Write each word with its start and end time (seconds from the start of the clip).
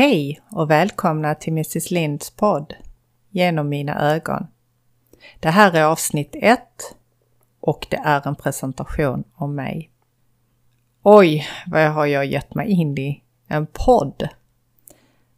Hej 0.00 0.40
och 0.50 0.70
välkomna 0.70 1.34
till 1.34 1.52
Mrs 1.52 1.90
Linds 1.90 2.30
podd 2.30 2.74
Genom 3.30 3.68
mina 3.68 4.12
ögon. 4.12 4.46
Det 5.40 5.48
här 5.48 5.72
är 5.72 5.84
avsnitt 5.84 6.30
1 6.32 6.60
och 7.60 7.86
det 7.90 7.96
är 7.96 8.28
en 8.28 8.34
presentation 8.34 9.24
om 9.34 9.54
mig. 9.54 9.90
Oj, 11.02 11.48
vad 11.66 11.90
har 11.90 12.06
jag 12.06 12.26
gett 12.26 12.54
mig 12.54 12.68
in 12.70 12.98
i? 12.98 13.22
En 13.48 13.66
podd. 13.66 14.28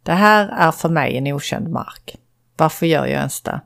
Det 0.03 0.13
här 0.13 0.47
är 0.47 0.71
för 0.71 0.89
mig 0.89 1.17
en 1.17 1.27
okänd 1.27 1.69
mark. 1.69 2.15
Varför 2.57 2.85
gör 2.85 3.05
jag 3.05 3.19
ens 3.19 3.41
det? 3.41 3.61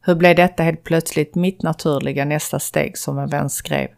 Hur 0.00 0.14
blev 0.14 0.36
detta 0.36 0.62
helt 0.62 0.84
plötsligt 0.84 1.34
mitt 1.34 1.62
naturliga 1.62 2.24
nästa 2.24 2.58
steg 2.58 2.98
som 2.98 3.18
en 3.18 3.28
vän 3.28 3.50
skrev? 3.50 3.88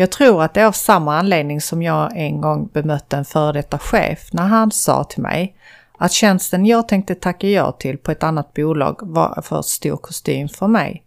Jag 0.00 0.10
tror 0.10 0.42
att 0.42 0.54
det 0.54 0.60
är 0.60 0.66
av 0.66 0.72
samma 0.72 1.18
anledning 1.18 1.60
som 1.60 1.82
jag 1.82 2.16
en 2.16 2.40
gång 2.40 2.70
bemötte 2.72 3.16
en 3.16 3.24
före 3.24 3.52
detta 3.52 3.78
chef 3.78 4.32
när 4.32 4.42
han 4.42 4.70
sa 4.70 5.04
till 5.04 5.22
mig 5.22 5.56
att 5.98 6.12
tjänsten 6.12 6.66
jag 6.66 6.88
tänkte 6.88 7.14
tacka 7.14 7.46
ja 7.46 7.72
till 7.72 7.98
på 7.98 8.10
ett 8.10 8.22
annat 8.22 8.54
bolag 8.54 8.98
var 9.02 9.42
för 9.42 9.62
stor 9.62 9.96
kostym 9.96 10.48
för 10.48 10.66
mig. 10.66 11.04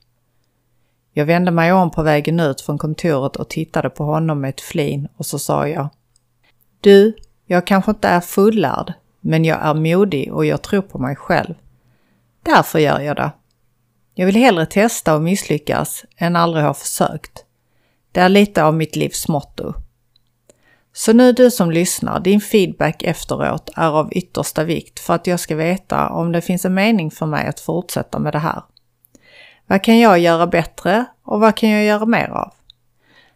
Jag 1.13 1.25
vände 1.25 1.51
mig 1.51 1.73
om 1.73 1.91
på 1.91 2.03
vägen 2.03 2.39
ut 2.39 2.61
från 2.61 2.77
kontoret 2.77 3.35
och 3.35 3.49
tittade 3.49 3.89
på 3.89 4.03
honom 4.03 4.41
med 4.41 4.49
ett 4.49 4.61
flin 4.61 5.07
och 5.17 5.25
så 5.25 5.39
sa 5.39 5.67
jag 5.67 5.89
Du, 6.81 7.15
jag 7.45 7.67
kanske 7.67 7.91
inte 7.91 8.07
är 8.07 8.21
fullärd, 8.21 8.93
men 9.21 9.45
jag 9.45 9.59
är 9.61 9.73
modig 9.73 10.33
och 10.33 10.45
jag 10.45 10.61
tror 10.61 10.81
på 10.81 10.99
mig 10.99 11.15
själv. 11.15 11.53
Därför 12.43 12.79
gör 12.79 12.99
jag 12.99 13.15
det. 13.15 13.31
Jag 14.13 14.25
vill 14.25 14.35
hellre 14.35 14.65
testa 14.65 15.15
och 15.15 15.21
misslyckas 15.21 16.05
än 16.17 16.35
aldrig 16.35 16.65
ha 16.65 16.73
försökt. 16.73 17.45
Det 18.13 18.19
är 18.19 18.29
lite 18.29 18.63
av 18.63 18.73
mitt 18.73 18.95
livs 18.95 19.27
motto. 19.27 19.73
Så 20.93 21.13
nu 21.13 21.31
du 21.31 21.51
som 21.51 21.71
lyssnar, 21.71 22.19
din 22.19 22.41
feedback 22.41 23.03
efteråt 23.03 23.69
är 23.75 23.89
av 23.89 24.13
yttersta 24.13 24.63
vikt 24.63 24.99
för 24.99 25.13
att 25.13 25.27
jag 25.27 25.39
ska 25.39 25.55
veta 25.55 26.09
om 26.09 26.31
det 26.31 26.41
finns 26.41 26.65
en 26.65 26.73
mening 26.73 27.11
för 27.11 27.25
mig 27.25 27.47
att 27.47 27.59
fortsätta 27.59 28.19
med 28.19 28.33
det 28.33 28.39
här. 28.39 28.63
Vad 29.67 29.83
kan 29.83 29.99
jag 29.99 30.19
göra 30.19 30.47
bättre 30.47 31.05
och 31.23 31.39
vad 31.39 31.55
kan 31.55 31.69
jag 31.69 31.83
göra 31.83 32.05
mer 32.05 32.27
av? 32.27 32.53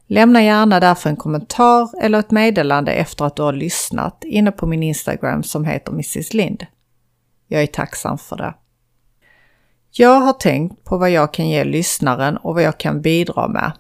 Lämna 0.08 0.44
gärna 0.44 0.80
därför 0.80 1.10
en 1.10 1.16
kommentar 1.16 1.90
eller 2.02 2.20
ett 2.20 2.32
meddelande 2.32 2.92
efter 2.92 3.26
att 3.26 3.36
du 3.36 3.42
har 3.42 3.54
lyssnat 3.54 4.24
inne 4.24 4.52
på 4.52 4.68
min 4.68 4.84
Instagram 4.84 5.44
som 5.44 5.66
heter 5.66 5.92
Mrs 5.92 6.34
Lind. 6.34 6.66
Jag 7.48 7.62
är 7.62 7.68
tacksam 7.68 8.18
för 8.18 8.36
det. 8.36 8.54
Jag 9.92 10.20
har 10.20 10.34
tänkt 10.34 10.84
på 10.84 10.98
vad 10.98 11.10
jag 11.10 11.34
kan 11.34 11.50
ge 11.50 11.64
lyssnaren 11.64 12.38
och 12.38 12.54
vad 12.54 12.64
jag 12.64 12.78
kan 12.78 13.02
bidra 13.02 13.48
med 13.48 13.72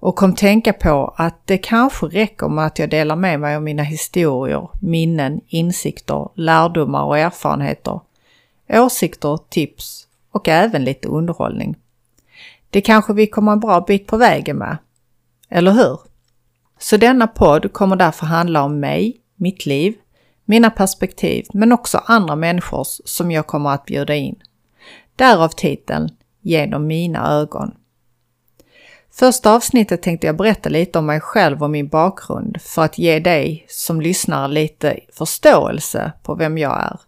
och 0.00 0.16
kom 0.16 0.34
tänka 0.34 0.72
på 0.72 1.14
att 1.16 1.46
det 1.46 1.58
kanske 1.58 2.06
räcker 2.06 2.48
med 2.48 2.66
att 2.66 2.78
jag 2.78 2.90
delar 2.90 3.16
med 3.16 3.40
mig 3.40 3.56
av 3.56 3.62
mina 3.62 3.82
historier, 3.82 4.68
minnen, 4.80 5.40
insikter, 5.46 6.28
lärdomar 6.34 7.04
och 7.04 7.18
erfarenheter, 7.18 8.00
åsikter, 8.68 9.38
tips 9.48 10.06
och 10.30 10.48
även 10.48 10.84
lite 10.84 11.08
underhållning. 11.08 11.76
Det 12.70 12.80
kanske 12.80 13.12
vi 13.12 13.26
kommer 13.26 13.52
en 13.52 13.60
bra 13.60 13.80
bit 13.80 14.06
på 14.06 14.16
vägen 14.16 14.56
med. 14.56 14.78
Eller 15.48 15.72
hur? 15.72 15.98
Så 16.78 16.96
denna 16.96 17.26
podd 17.26 17.72
kommer 17.72 17.96
därför 17.96 18.26
handla 18.26 18.62
om 18.64 18.80
mig, 18.80 19.20
mitt 19.36 19.66
liv, 19.66 19.94
mina 20.44 20.70
perspektiv 20.70 21.46
men 21.52 21.72
också 21.72 22.02
andra 22.06 22.36
människors 22.36 23.00
som 23.04 23.30
jag 23.30 23.46
kommer 23.46 23.70
att 23.70 23.84
bjuda 23.84 24.14
in. 24.14 24.42
Därav 25.16 25.48
titeln 25.48 26.08
Genom 26.42 26.86
mina 26.86 27.32
ögon. 27.32 27.74
Första 29.12 29.54
avsnittet 29.54 30.02
tänkte 30.02 30.26
jag 30.26 30.36
berätta 30.36 30.68
lite 30.68 30.98
om 30.98 31.06
mig 31.06 31.20
själv 31.20 31.62
och 31.62 31.70
min 31.70 31.88
bakgrund 31.88 32.60
för 32.60 32.82
att 32.82 32.98
ge 32.98 33.18
dig 33.18 33.66
som 33.68 34.00
lyssnar 34.00 34.48
lite 34.48 35.00
förståelse 35.12 36.12
på 36.22 36.34
vem 36.34 36.58
jag 36.58 36.80
är. 36.82 37.00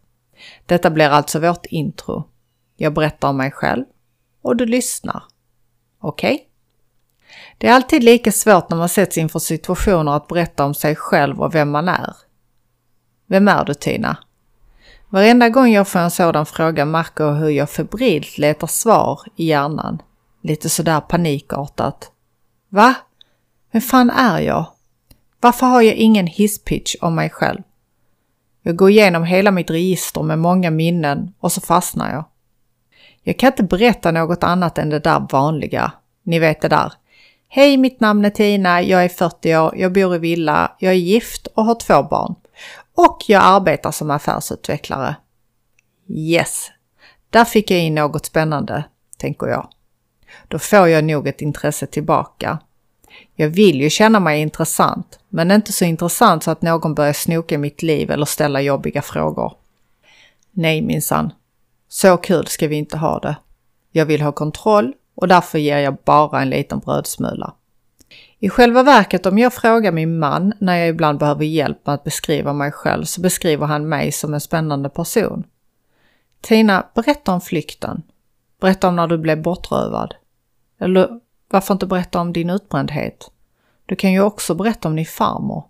Detta 0.67 0.91
blir 0.91 1.09
alltså 1.09 1.41
vårt 1.41 1.67
intro. 1.67 2.29
Jag 2.77 2.95
berättar 2.95 3.29
om 3.29 3.37
mig 3.37 3.51
själv 3.51 3.85
och 4.43 4.57
du 4.57 4.67
lyssnar. 4.67 5.23
Okej? 6.01 6.35
Okay? 6.35 6.47
Det 7.59 7.69
är 7.69 7.73
alltid 7.73 8.05
lika 8.05 8.33
svårt 8.33 8.71
när 8.71 8.77
man 8.77 8.89
sätts 8.89 9.19
inför 9.19 9.39
situationer 9.39 10.17
att 10.17 10.29
berätta 10.29 10.65
om 10.65 10.75
sig 10.75 10.97
själv 10.97 11.41
och 11.41 11.55
vem 11.55 11.71
man 11.71 11.89
är. 11.89 12.17
Vem 13.27 13.49
är 13.49 13.65
du 13.65 13.75
Tina? 13.75 14.17
Varenda 15.09 15.49
gång 15.49 15.73
jag 15.73 15.89
får 15.89 15.99
en 15.99 16.11
sådan 16.11 16.47
fråga 16.47 16.85
märker 16.85 17.25
jag 17.25 17.35
hur 17.35 17.49
jag 17.49 17.71
febrilt 17.71 18.39
letar 18.39 18.67
svar 18.67 19.21
i 19.37 19.47
hjärnan. 19.47 20.03
Lite 20.43 20.69
sådär 20.69 21.01
panikartat. 21.01 22.11
Va? 22.69 22.95
Vem 23.73 23.83
fan 23.83 24.11
är 24.11 24.41
jag? 24.41 24.67
Varför 25.41 25.67
har 25.67 25.83
jag 25.83 25.95
ingen 25.95 26.27
hisspitch 26.27 26.95
om 27.01 27.15
mig 27.15 27.31
själv? 27.31 27.63
Jag 28.63 28.77
går 28.77 28.91
igenom 28.91 29.25
hela 29.25 29.51
mitt 29.51 29.71
register 29.71 30.23
med 30.23 30.39
många 30.39 30.71
minnen 30.71 31.35
och 31.41 31.53
så 31.53 31.61
fastnar 31.61 32.13
jag. 32.13 32.25
Jag 33.23 33.39
kan 33.39 33.53
inte 33.53 33.63
berätta 33.63 34.11
något 34.11 34.45
annat 34.45 34.79
än 34.79 34.91
det 34.91 34.99
där 34.99 35.27
vanliga. 35.31 35.93
Ni 36.23 36.39
vet 36.39 36.61
det 36.61 36.69
där. 36.69 36.93
Hej, 37.49 37.77
mitt 37.77 38.01
namn 38.01 38.25
är 38.25 38.31
Tina, 38.31 38.83
jag 38.83 39.05
är 39.05 39.09
40 39.09 39.57
år, 39.57 39.75
jag 39.77 39.93
bor 39.93 40.15
i 40.15 40.19
villa, 40.19 40.77
jag 40.79 40.93
är 40.93 40.97
gift 40.97 41.47
och 41.47 41.65
har 41.65 41.75
två 41.75 42.03
barn. 42.03 42.35
Och 42.95 43.19
jag 43.27 43.43
arbetar 43.45 43.91
som 43.91 44.11
affärsutvecklare. 44.11 45.17
Yes, 46.09 46.71
där 47.31 47.45
fick 47.45 47.71
jag 47.71 47.81
in 47.81 47.95
något 47.95 48.27
spännande, 48.27 48.85
tänker 49.19 49.47
jag. 49.47 49.69
Då 50.49 50.59
får 50.59 50.89
jag 50.89 51.05
nog 51.05 51.29
ett 51.29 51.41
intresse 51.41 51.87
tillbaka. 51.87 52.59
Jag 53.35 53.49
vill 53.49 53.81
ju 53.81 53.91
känna 53.91 54.21
mig 54.21 54.41
intressant, 54.41 55.19
men 55.29 55.51
inte 55.51 55.73
så 55.73 55.85
intressant 55.85 56.43
så 56.43 56.51
att 56.51 56.63
någon 56.63 56.95
börjar 56.95 57.13
snoka 57.13 57.55
i 57.55 57.59
mitt 57.59 57.83
liv 57.83 58.11
eller 58.11 58.27
ställa 58.27 58.61
jobbiga 58.61 59.03
frågor. 59.03 59.53
Nej 60.51 60.83
minsann, 60.83 61.33
så 61.89 62.17
kul 62.17 62.47
ska 62.47 62.69
vi 62.69 62.77
inte 62.77 62.97
ha 62.97 63.19
det. 63.19 63.37
Jag 63.93 64.07
vill 64.07 64.23
ha 64.23 64.33
kontroll 64.33 64.93
och 65.15 65.29
därför 65.29 65.59
ger 65.59 65.79
jag 65.79 65.97
bara 66.05 66.43
en 66.43 66.51
liten 66.51 66.79
brödsmula. 66.79 67.55
I 68.39 68.49
själva 68.49 68.83
verket 68.83 69.27
om 69.27 69.39
jag 69.39 69.53
frågar 69.53 69.93
min 69.93 70.19
man 70.19 70.53
när 70.59 70.77
jag 70.77 70.89
ibland 70.89 71.19
behöver 71.19 71.45
hjälp 71.45 71.87
med 71.87 71.95
att 71.95 72.05
beskriva 72.05 72.53
mig 72.53 72.73
själv 72.73 73.05
så 73.05 73.21
beskriver 73.21 73.67
han 73.67 73.89
mig 73.89 74.13
som 74.13 74.35
en 74.35 74.41
spännande 74.41 74.89
person. 74.89 75.45
Tina, 76.41 76.87
berätta 76.95 77.33
om 77.33 77.41
flykten. 77.41 78.03
Berätta 78.61 78.89
om 78.89 78.97
när 78.97 79.07
du 79.07 79.19
blev 79.19 79.43
bortrövad. 79.43 80.15
Eller 80.83 81.21
varför 81.51 81.75
inte 81.75 81.87
berätta 81.87 82.21
om 82.21 82.33
din 82.33 82.51
utbrändhet? 82.51 83.31
Du 83.87 83.97
kan 83.97 84.13
ju 84.13 84.21
också 84.21 84.55
berätta 84.55 84.89
om 84.89 84.97
din 84.97 85.07
farmor. 85.07 85.65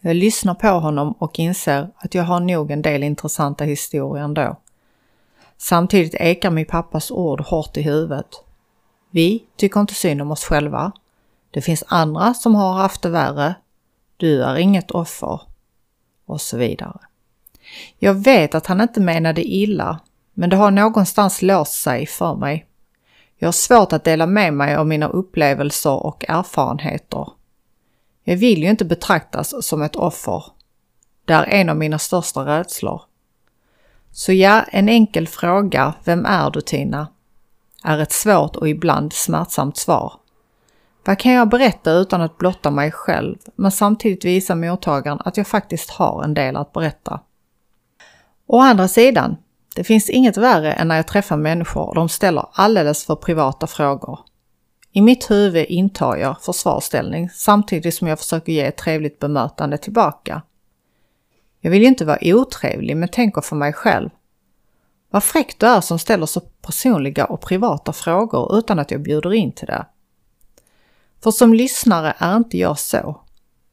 Jag 0.00 0.16
lyssnar 0.16 0.54
på 0.54 0.68
honom 0.68 1.12
och 1.12 1.38
inser 1.38 1.90
att 1.96 2.14
jag 2.14 2.24
har 2.24 2.40
nog 2.40 2.70
en 2.70 2.82
del 2.82 3.02
intressanta 3.02 3.64
historier 3.64 4.24
ändå. 4.24 4.56
Samtidigt 5.56 6.14
ekar 6.14 6.50
min 6.50 6.66
pappas 6.66 7.10
ord 7.10 7.40
hårt 7.40 7.76
i 7.76 7.82
huvudet. 7.82 8.26
Vi 9.10 9.44
tycker 9.56 9.80
inte 9.80 9.94
synd 9.94 10.22
om 10.22 10.30
oss 10.30 10.44
själva. 10.44 10.92
Det 11.50 11.62
finns 11.62 11.84
andra 11.86 12.34
som 12.34 12.54
har 12.54 12.72
haft 12.72 13.02
det 13.02 13.10
värre. 13.10 13.54
Du 14.16 14.42
är 14.42 14.56
inget 14.56 14.90
offer. 14.90 15.40
Och 16.26 16.40
så 16.40 16.56
vidare. 16.56 16.98
Jag 17.98 18.14
vet 18.14 18.54
att 18.54 18.66
han 18.66 18.80
inte 18.80 19.00
menade 19.00 19.44
illa, 19.44 20.00
men 20.32 20.50
det 20.50 20.56
har 20.56 20.70
någonstans 20.70 21.42
låst 21.42 21.82
sig 21.82 22.06
för 22.06 22.34
mig. 22.34 22.66
Jag 23.44 23.48
har 23.48 23.52
svårt 23.52 23.92
att 23.92 24.04
dela 24.04 24.26
med 24.26 24.54
mig 24.54 24.76
av 24.76 24.86
mina 24.86 25.08
upplevelser 25.08 26.06
och 26.06 26.24
erfarenheter. 26.28 27.28
Jag 28.22 28.36
vill 28.36 28.62
ju 28.62 28.70
inte 28.70 28.84
betraktas 28.84 29.66
som 29.66 29.82
ett 29.82 29.96
offer. 29.96 30.44
Det 31.24 31.32
är 31.32 31.44
en 31.44 31.68
av 31.68 31.76
mina 31.76 31.98
största 31.98 32.46
rädslor. 32.46 33.02
Så 34.10 34.32
ja, 34.32 34.62
en 34.62 34.88
enkel 34.88 35.28
fråga, 35.28 35.94
vem 36.04 36.26
är 36.26 36.50
du 36.50 36.60
Tina? 36.60 37.08
är 37.82 37.98
ett 37.98 38.12
svårt 38.12 38.56
och 38.56 38.68
ibland 38.68 39.12
smärtsamt 39.12 39.76
svar. 39.76 40.12
Vad 41.04 41.18
kan 41.18 41.32
jag 41.32 41.48
berätta 41.48 41.92
utan 41.92 42.20
att 42.20 42.38
blotta 42.38 42.70
mig 42.70 42.92
själv, 42.92 43.36
men 43.54 43.72
samtidigt 43.72 44.24
visa 44.24 44.54
mottagaren 44.54 45.20
att 45.24 45.36
jag 45.36 45.46
faktiskt 45.46 45.90
har 45.90 46.24
en 46.24 46.34
del 46.34 46.56
att 46.56 46.72
berätta? 46.72 47.20
Å 48.46 48.60
andra 48.60 48.88
sidan, 48.88 49.36
det 49.74 49.84
finns 49.84 50.10
inget 50.10 50.36
värre 50.36 50.72
än 50.72 50.88
när 50.88 50.96
jag 50.96 51.06
träffar 51.06 51.36
människor 51.36 51.88
och 51.88 51.94
de 51.94 52.08
ställer 52.08 52.46
alldeles 52.52 53.04
för 53.04 53.16
privata 53.16 53.66
frågor. 53.66 54.18
I 54.92 55.00
mitt 55.00 55.30
huvud 55.30 55.66
intar 55.66 56.16
jag 56.16 56.42
försvarsställning 56.42 57.30
samtidigt 57.30 57.94
som 57.94 58.08
jag 58.08 58.18
försöker 58.18 58.52
ge 58.52 58.60
ett 58.60 58.76
trevligt 58.76 59.18
bemötande 59.18 59.78
tillbaka. 59.78 60.42
Jag 61.60 61.70
vill 61.70 61.82
ju 61.82 61.88
inte 61.88 62.04
vara 62.04 62.18
otrevlig 62.22 62.96
men 62.96 63.08
tänker 63.08 63.40
för 63.40 63.56
mig 63.56 63.72
själv. 63.72 64.10
Vad 65.10 65.24
fräckt 65.24 65.60
du 65.60 65.66
är 65.66 65.80
som 65.80 65.98
ställer 65.98 66.26
så 66.26 66.40
personliga 66.40 67.24
och 67.24 67.40
privata 67.40 67.92
frågor 67.92 68.58
utan 68.58 68.78
att 68.78 68.90
jag 68.90 69.02
bjuder 69.02 69.34
in 69.34 69.52
till 69.52 69.66
det. 69.66 69.86
För 71.22 71.30
som 71.30 71.54
lyssnare 71.54 72.14
är 72.18 72.36
inte 72.36 72.58
jag 72.58 72.78
så. 72.78 73.20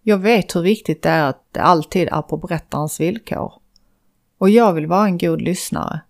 Jag 0.01 0.18
vet 0.18 0.56
hur 0.56 0.62
viktigt 0.62 1.04
det 1.04 1.09
är 1.09 1.24
att 1.24 1.44
det 1.51 1.62
alltid 1.62 2.07
är 2.07 2.21
på 2.21 2.38
berättarens 2.38 3.00
villkor 3.00 3.60
och 4.41 4.49
jag 4.49 4.73
vill 4.73 4.88
vara 4.88 5.05
en 5.05 5.17
god 5.17 5.41
lyssnare. 5.41 6.01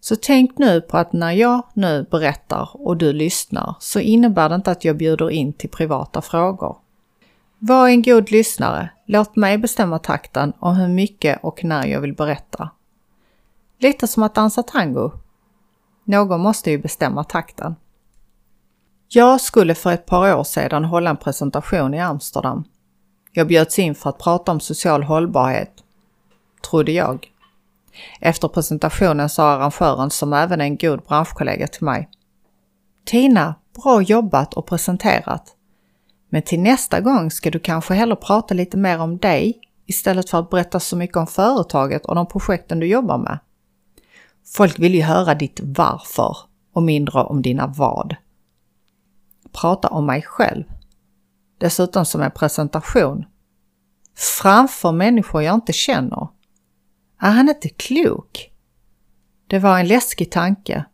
Så 0.00 0.16
tänk 0.16 0.58
nu 0.58 0.80
på 0.80 0.98
att 0.98 1.12
när 1.12 1.32
jag 1.32 1.62
nu 1.74 2.06
berättar 2.10 2.68
och 2.72 2.96
du 2.96 3.12
lyssnar 3.12 3.74
så 3.80 4.00
innebär 4.00 4.48
det 4.48 4.54
inte 4.54 4.70
att 4.70 4.84
jag 4.84 4.96
bjuder 4.96 5.30
in 5.30 5.52
till 5.52 5.70
privata 5.70 6.22
frågor. 6.22 6.76
Var 7.58 7.88
en 7.88 8.02
god 8.02 8.30
lyssnare. 8.30 8.90
Låt 9.06 9.36
mig 9.36 9.58
bestämma 9.58 9.98
takten 9.98 10.52
om 10.58 10.76
hur 10.76 10.88
mycket 10.88 11.38
och 11.42 11.64
när 11.64 11.86
jag 11.86 12.00
vill 12.00 12.14
berätta. 12.14 12.70
Lite 13.78 14.06
som 14.06 14.22
att 14.22 14.34
dansa 14.34 14.62
tango. 14.62 15.12
Någon 16.04 16.40
måste 16.40 16.70
ju 16.70 16.78
bestämma 16.78 17.24
takten. 17.24 17.76
Jag 19.08 19.40
skulle 19.40 19.74
för 19.74 19.92
ett 19.92 20.06
par 20.06 20.34
år 20.34 20.44
sedan 20.44 20.84
hålla 20.84 21.10
en 21.10 21.16
presentation 21.16 21.94
i 21.94 22.00
Amsterdam. 22.00 22.64
Jag 23.32 23.46
bjöds 23.46 23.78
in 23.78 23.94
för 23.94 24.10
att 24.10 24.18
prata 24.18 24.52
om 24.52 24.60
social 24.60 25.02
hållbarhet, 25.02 25.83
trodde 26.70 26.92
jag. 26.92 27.30
Efter 28.20 28.48
presentationen 28.48 29.28
sa 29.28 29.50
arrangören, 29.50 30.10
som 30.10 30.32
även 30.32 30.60
är 30.60 30.64
en 30.64 30.76
god 30.76 31.02
branschkollega 31.02 31.66
till 31.66 31.84
mig. 31.84 32.08
Tina, 33.04 33.54
bra 33.82 34.02
jobbat 34.02 34.54
och 34.54 34.66
presenterat. 34.66 35.56
Men 36.28 36.42
till 36.42 36.60
nästa 36.60 37.00
gång 37.00 37.30
ska 37.30 37.50
du 37.50 37.58
kanske 37.58 37.94
hellre 37.94 38.16
prata 38.16 38.54
lite 38.54 38.76
mer 38.76 39.00
om 39.00 39.18
dig 39.18 39.60
istället 39.86 40.30
för 40.30 40.38
att 40.38 40.50
berätta 40.50 40.80
så 40.80 40.96
mycket 40.96 41.16
om 41.16 41.26
företaget 41.26 42.06
och 42.06 42.14
de 42.14 42.26
projekten 42.26 42.80
du 42.80 42.86
jobbar 42.86 43.18
med. 43.18 43.38
Folk 44.56 44.78
vill 44.78 44.94
ju 44.94 45.02
höra 45.02 45.34
ditt 45.34 45.60
varför 45.62 46.36
och 46.72 46.82
mindre 46.82 47.22
om 47.22 47.42
dina 47.42 47.66
vad. 47.66 48.16
Prata 49.52 49.88
om 49.88 50.06
mig 50.06 50.22
själv. 50.22 50.64
Dessutom 51.58 52.04
som 52.04 52.22
en 52.22 52.30
presentation. 52.30 53.24
Framför 54.16 54.92
människor 54.92 55.42
jag 55.42 55.54
inte 55.54 55.72
känner. 55.72 56.28
Ah, 57.18 57.26
är 57.26 57.30
han 57.30 57.48
inte 57.48 57.68
klok? 57.68 58.50
Det 59.46 59.58
var 59.58 59.78
en 59.78 59.86
läskig 59.86 60.30
tanke. 60.30 60.84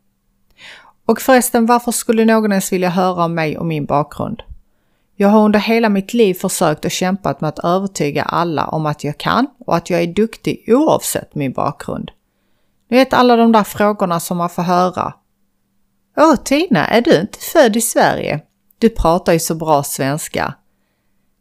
Och 1.07 1.21
förresten, 1.21 1.67
varför 1.67 1.93
skulle 1.93 2.25
någon 2.25 2.53
ens 2.53 2.73
vilja 2.73 2.89
höra 2.89 3.25
om 3.25 3.35
mig 3.35 3.59
och 3.59 3.67
min 3.67 3.87
bakgrund? 3.87 4.43
Jag 5.17 5.29
har 5.29 5.45
under 5.45 5.59
hela 5.59 5.89
mitt 5.89 6.15
liv 6.15 6.35
försökt 6.35 6.85
och 6.85 6.91
kämpat 6.91 7.41
med 7.41 7.49
att 7.49 7.59
övertyga 7.59 8.23
alla 8.23 8.67
om 8.67 8.87
att 8.87 9.05
jag 9.05 9.19
kan 9.19 9.47
och 9.59 9.77
att 9.77 9.91
jag 9.91 10.03
är 10.03 10.07
duktig 10.07 10.65
oavsett 10.69 11.35
min 11.35 11.53
bakgrund. 11.53 12.11
Ni 12.91 12.97
vet 12.97 13.13
alla 13.13 13.37
de 13.37 13.53
där 13.53 13.65
frågorna 13.65 14.21
som 14.21 14.37
man 14.37 14.51
får 14.51 14.63
höra. 14.63 15.15
Åh 16.17 16.37
Tina, 16.37 16.87
är 16.87 17.01
du 17.01 17.21
inte 17.21 17.39
född 17.39 17.77
i 17.77 17.81
Sverige? 17.81 18.41
Du 18.79 18.89
pratar 18.89 19.33
ju 19.33 19.39
så 19.39 19.55
bra 19.55 19.83
svenska. 19.83 20.55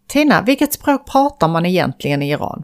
Tina, 0.07 0.41
vilket 0.41 0.73
språk 0.73 1.05
pratar 1.11 1.47
man 1.47 1.65
egentligen 1.65 2.21
i 2.21 2.31
Iran? 2.31 2.63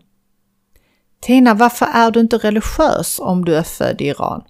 Tina, 1.26 1.54
varför 1.54 1.86
är 1.86 2.12
du 2.12 2.20
inte 2.20 2.38
religiös 2.38 3.20
om 3.20 3.46
du 3.46 3.56
är 3.56 3.64
född 3.64 4.02
i 4.02 4.08
Iran? 4.08 4.44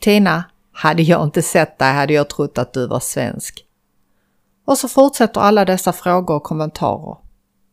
Tina, 0.00 0.44
hade 0.72 1.02
jag 1.02 1.22
inte 1.22 1.42
sett 1.42 1.78
dig 1.78 1.92
hade 1.92 2.12
jag 2.12 2.30
trott 2.30 2.58
att 2.58 2.72
du 2.72 2.86
var 2.86 3.00
svensk. 3.00 3.64
Och 4.66 4.78
så 4.78 4.88
fortsätter 4.88 5.40
alla 5.40 5.64
dessa 5.64 5.92
frågor 5.92 6.36
och 6.36 6.42
kommentarer. 6.42 7.16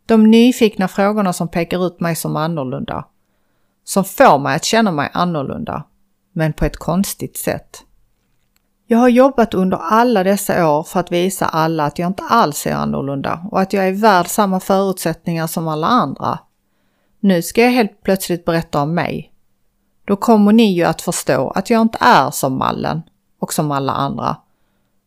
De 0.05 0.31
nyfikna 0.31 0.87
frågorna 0.87 1.33
som 1.33 1.47
pekar 1.47 1.87
ut 1.87 1.99
mig 1.99 2.15
som 2.15 2.35
annorlunda. 2.35 3.05
Som 3.83 4.03
får 4.03 4.39
mig 4.39 4.55
att 4.55 4.65
känna 4.65 4.91
mig 4.91 5.09
annorlunda, 5.13 5.83
men 6.33 6.53
på 6.53 6.65
ett 6.65 6.77
konstigt 6.77 7.37
sätt. 7.37 7.83
Jag 8.87 8.97
har 8.97 9.09
jobbat 9.09 9.53
under 9.53 9.77
alla 9.77 10.23
dessa 10.23 10.69
år 10.69 10.83
för 10.83 10.99
att 10.99 11.11
visa 11.11 11.45
alla 11.45 11.85
att 11.85 11.99
jag 11.99 12.07
inte 12.07 12.23
alls 12.23 12.67
är 12.67 12.73
annorlunda 12.73 13.45
och 13.51 13.61
att 13.61 13.73
jag 13.73 13.87
är 13.87 13.93
värd 13.93 14.27
samma 14.27 14.59
förutsättningar 14.59 15.47
som 15.47 15.67
alla 15.67 15.87
andra. 15.87 16.39
Nu 17.23 17.41
ska 17.41 17.61
jag 17.61 17.71
helt 17.71 18.03
plötsligt 18.03 18.45
berätta 18.45 18.81
om 18.81 18.93
mig. 18.93 19.33
Då 20.05 20.15
kommer 20.15 20.53
ni 20.53 20.73
ju 20.73 20.83
att 20.83 21.01
förstå 21.01 21.49
att 21.49 21.69
jag 21.69 21.81
inte 21.81 21.97
är 22.01 22.31
som 22.31 22.57
mallen 22.57 23.01
och 23.39 23.53
som 23.53 23.71
alla 23.71 23.91
andra. 23.91 24.37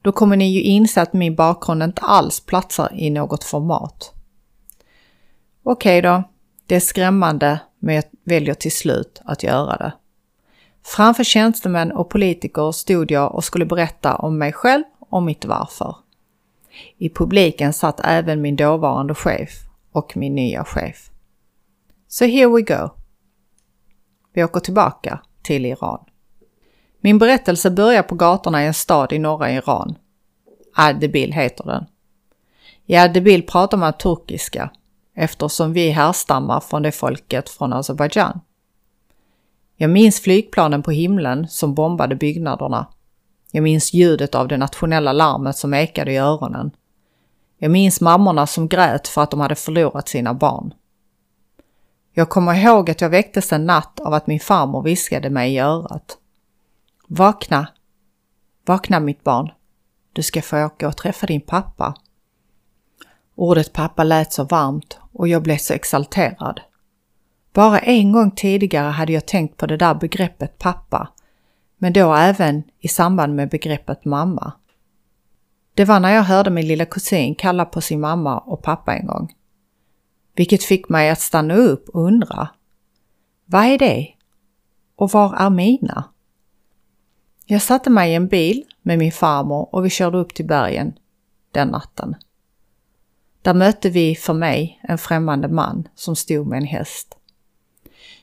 Då 0.03 0.13
kommer 0.13 0.37
ni 0.37 0.53
ju 0.53 0.61
inse 0.61 1.03
att 1.03 1.13
min 1.13 1.35
bakgrund 1.35 1.83
inte 1.83 2.03
alls 2.03 2.41
platsar 2.41 2.91
i 2.95 3.11
något 3.11 3.45
format. 3.45 4.13
Okej 5.63 5.99
okay 5.99 6.11
då, 6.11 6.23
det 6.67 6.77
är 6.77 6.81
skrämmande 6.81 7.61
men 7.79 7.95
jag 7.95 8.05
väljer 8.25 8.55
till 8.55 8.77
slut 8.77 9.23
att 9.25 9.43
göra 9.43 9.77
det. 9.77 9.93
Framför 10.85 11.25
tjänstemän 11.25 11.93
och 11.93 12.09
politiker 12.09 12.73
stod 12.73 13.11
jag 13.11 13.35
och 13.35 13.45
skulle 13.45 13.67
berätta 13.67 14.17
om 14.17 14.39
mig 14.39 14.53
själv 14.53 14.85
och 14.99 15.23
mitt 15.23 15.45
varför. 15.45 15.97
I 16.99 17.09
publiken 17.09 17.73
satt 17.73 18.01
även 18.05 18.41
min 18.41 18.57
dåvarande 18.57 19.15
chef 19.15 19.51
och 19.93 20.17
min 20.17 20.35
nya 20.35 20.65
chef. 20.65 21.11
Så 22.15 22.25
here 22.25 22.47
we 22.47 22.63
go. 22.63 22.91
Vi 24.33 24.45
åker 24.45 24.61
tillbaka 24.61 25.21
till 25.43 25.67
Iran. 25.67 26.05
Min 27.01 27.19
berättelse 27.19 27.71
börjar 27.71 28.03
på 28.03 28.15
gatorna 28.15 28.63
i 28.63 28.67
en 28.67 28.75
stad 28.75 29.13
i 29.13 29.19
norra 29.19 29.53
Iran. 29.53 29.95
Ardebil 30.75 31.33
heter 31.33 31.65
den. 31.65 31.85
I 32.87 32.97
Ardebil 32.97 33.47
pratar 33.47 33.77
man 33.77 33.93
turkiska 33.93 34.71
eftersom 35.15 35.73
vi 35.73 35.91
härstammar 35.91 36.61
från 36.61 36.83
det 36.83 36.93
folket 36.93 37.49
från 37.49 37.73
Azerbajdzjan. 37.73 38.41
Jag 39.77 39.91
minns 39.91 40.21
flygplanen 40.21 40.83
på 40.83 40.91
himlen 40.91 41.49
som 41.49 41.75
bombade 41.75 42.17
byggnaderna. 42.17 42.87
Jag 43.53 43.63
minns 43.63 43.93
ljudet 43.93 44.35
av 44.35 44.49
det 44.49 44.57
nationella 44.57 45.13
larmet 45.13 45.57
som 45.57 45.75
ekade 45.75 46.13
i 46.13 46.17
öronen. 46.17 46.71
Jag 47.59 47.71
minns 47.71 48.01
mammorna 48.01 48.47
som 48.47 48.69
grät 48.69 49.09
för 49.09 49.23
att 49.23 49.31
de 49.31 49.41
hade 49.41 49.55
förlorat 49.55 50.09
sina 50.09 50.35
barn. 50.35 50.75
Jag 52.17 52.29
kommer 52.29 52.55
ihåg 52.55 52.91
att 52.91 53.01
jag 53.01 53.11
väcktes 53.11 53.53
en 53.53 53.67
natt 53.67 54.01
av 54.01 54.15
att 54.15 54.27
min 54.27 54.41
farmor 54.41 54.83
viskade 54.83 55.31
mig 55.31 55.55
i 55.55 55.59
örat. 55.59 56.19
Vakna! 57.09 57.69
Vakna 58.67 59.01
mitt 59.01 59.25
barn! 59.25 59.51
Du 60.13 60.23
ska 60.23 60.43
få 60.43 60.65
åka 60.65 60.89
och 60.89 60.97
träffa 60.97 61.27
din 61.27 61.41
pappa. 61.41 61.95
Ordet 63.35 63.73
pappa 63.73 64.05
lät 64.05 64.33
så 64.33 64.45
varmt 64.45 64.99
och 65.13 65.29
jag 65.29 65.43
blev 65.43 65.57
så 65.57 65.75
exalterad. 65.75 66.61
Bara 67.53 67.79
en 67.79 68.13
gång 68.13 68.31
tidigare 68.31 68.91
hade 68.91 69.13
jag 69.13 69.27
tänkt 69.27 69.57
på 69.57 69.67
det 69.67 69.77
där 69.77 69.95
begreppet 69.95 70.59
pappa, 70.59 71.09
men 71.79 71.93
då 71.93 72.15
även 72.15 72.63
i 72.81 72.89
samband 72.89 73.35
med 73.35 73.49
begreppet 73.49 74.05
mamma. 74.05 74.53
Det 75.75 75.85
var 75.85 76.01
när 76.01 76.15
jag 76.15 76.23
hörde 76.23 76.51
min 76.51 76.67
lilla 76.67 76.85
kusin 76.85 77.35
kalla 77.35 77.65
på 77.65 77.81
sin 77.81 78.01
mamma 78.01 78.39
och 78.39 78.63
pappa 78.63 78.95
en 78.95 79.07
gång. 79.07 79.33
Vilket 80.35 80.65
fick 80.65 80.89
mig 80.89 81.11
att 81.11 81.21
stanna 81.21 81.55
upp 81.55 81.89
och 81.89 82.03
undra. 82.03 82.49
Vad 83.45 83.65
är 83.65 83.79
det? 83.79 84.09
Och 84.97 85.11
var 85.11 85.35
är 85.35 85.51
mina? 85.51 86.05
Jag 87.47 87.63
satte 87.63 87.91
mig 87.91 88.13
i 88.13 88.15
en 88.15 88.29
bil 88.29 88.65
med 88.83 88.99
min 88.99 89.13
farmor 89.13 89.75
och 89.75 89.85
vi 89.85 89.91
körde 89.91 90.19
upp 90.19 90.35
till 90.35 90.47
bergen 90.47 90.99
den 91.51 91.69
natten. 91.69 92.17
Där 93.43 93.55
mötte 93.55 93.91
vi 93.91 94.17
för 94.17 94.35
mig 94.35 94.81
en 94.83 94.99
främmande 94.99 95.49
man 95.49 95.89
som 95.95 96.17
stod 96.17 96.47
med 96.47 96.57
en 96.57 96.67
häst. 96.67 97.17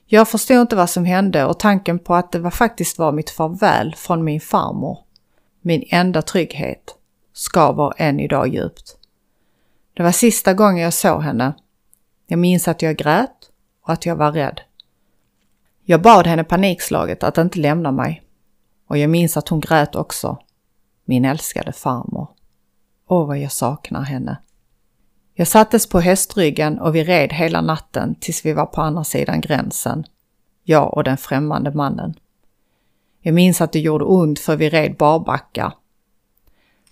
Jag 0.06 0.27
förstod 0.27 0.62
inte 0.62 0.75
vad 0.75 0.89
som 0.89 1.06
hände 1.06 1.46
och 1.46 1.60
tanken 1.60 2.00
på 2.00 2.15
att 2.15 2.32
det 2.32 2.39
var 2.39 2.51
faktiskt 2.51 3.00
var 3.00 3.12
mitt 3.12 3.30
farväl 3.30 3.96
från 3.98 4.24
min 4.24 4.41
farmor, 4.41 5.00
min 5.62 5.84
enda 5.89 6.22
trygghet, 6.22 6.96
skaver 7.34 7.94
än 7.98 8.20
idag 8.20 8.48
djupt. 8.48 8.98
Det 9.94 10.03
var 10.03 10.12
sista 10.12 10.53
gången 10.53 10.84
jag 10.84 10.94
såg 10.94 11.22
henne. 11.22 11.53
Jag 12.32 12.40
minns 12.40 12.68
att 12.68 12.82
jag 12.82 12.98
grät 12.98 13.50
och 13.84 13.94
att 13.94 14.06
jag 14.06 14.16
var 14.16 14.32
rädd. 14.32 14.62
Jag 15.84 16.02
bad 16.02 16.28
henne 16.28 16.44
panikslaget 16.44 17.24
att 17.24 17.38
inte 17.38 17.60
lämna 17.60 17.92
mig. 17.92 18.24
Och 18.88 18.98
jag 18.98 19.10
minns 19.10 19.38
att 19.38 19.50
hon 19.50 19.60
grät 19.60 19.96
också. 19.96 20.38
Min 21.06 21.26
älskade 21.26 21.72
farmor. 21.72 22.28
Åh, 23.08 23.28
vad 23.28 23.40
jag 23.40 23.52
saknar 23.52 24.02
henne. 24.02 24.38
Jag 25.34 25.48
sattes 25.48 25.90
på 25.90 26.00
hästryggen 26.00 26.80
och 26.80 26.96
vi 26.96 27.04
red 27.04 27.34
hela 27.34 27.62
natten 27.62 28.16
tills 28.20 28.46
vi 28.46 28.54
var 28.54 28.66
på 28.66 28.82
andra 28.82 29.04
sidan 29.04 29.42
gränsen. 29.42 30.04
Jag 30.64 30.94
och 30.94 31.04
den 31.04 31.18
främmande 31.18 31.72
mannen. 31.72 32.14
Jag 33.22 33.34
minns 33.34 33.62
att 33.62 33.72
det 33.72 33.80
gjorde 33.80 34.06
ont 34.06 34.40
för 34.40 34.56
vi 34.56 34.70
red 34.70 34.96
barbackar. 34.98 35.74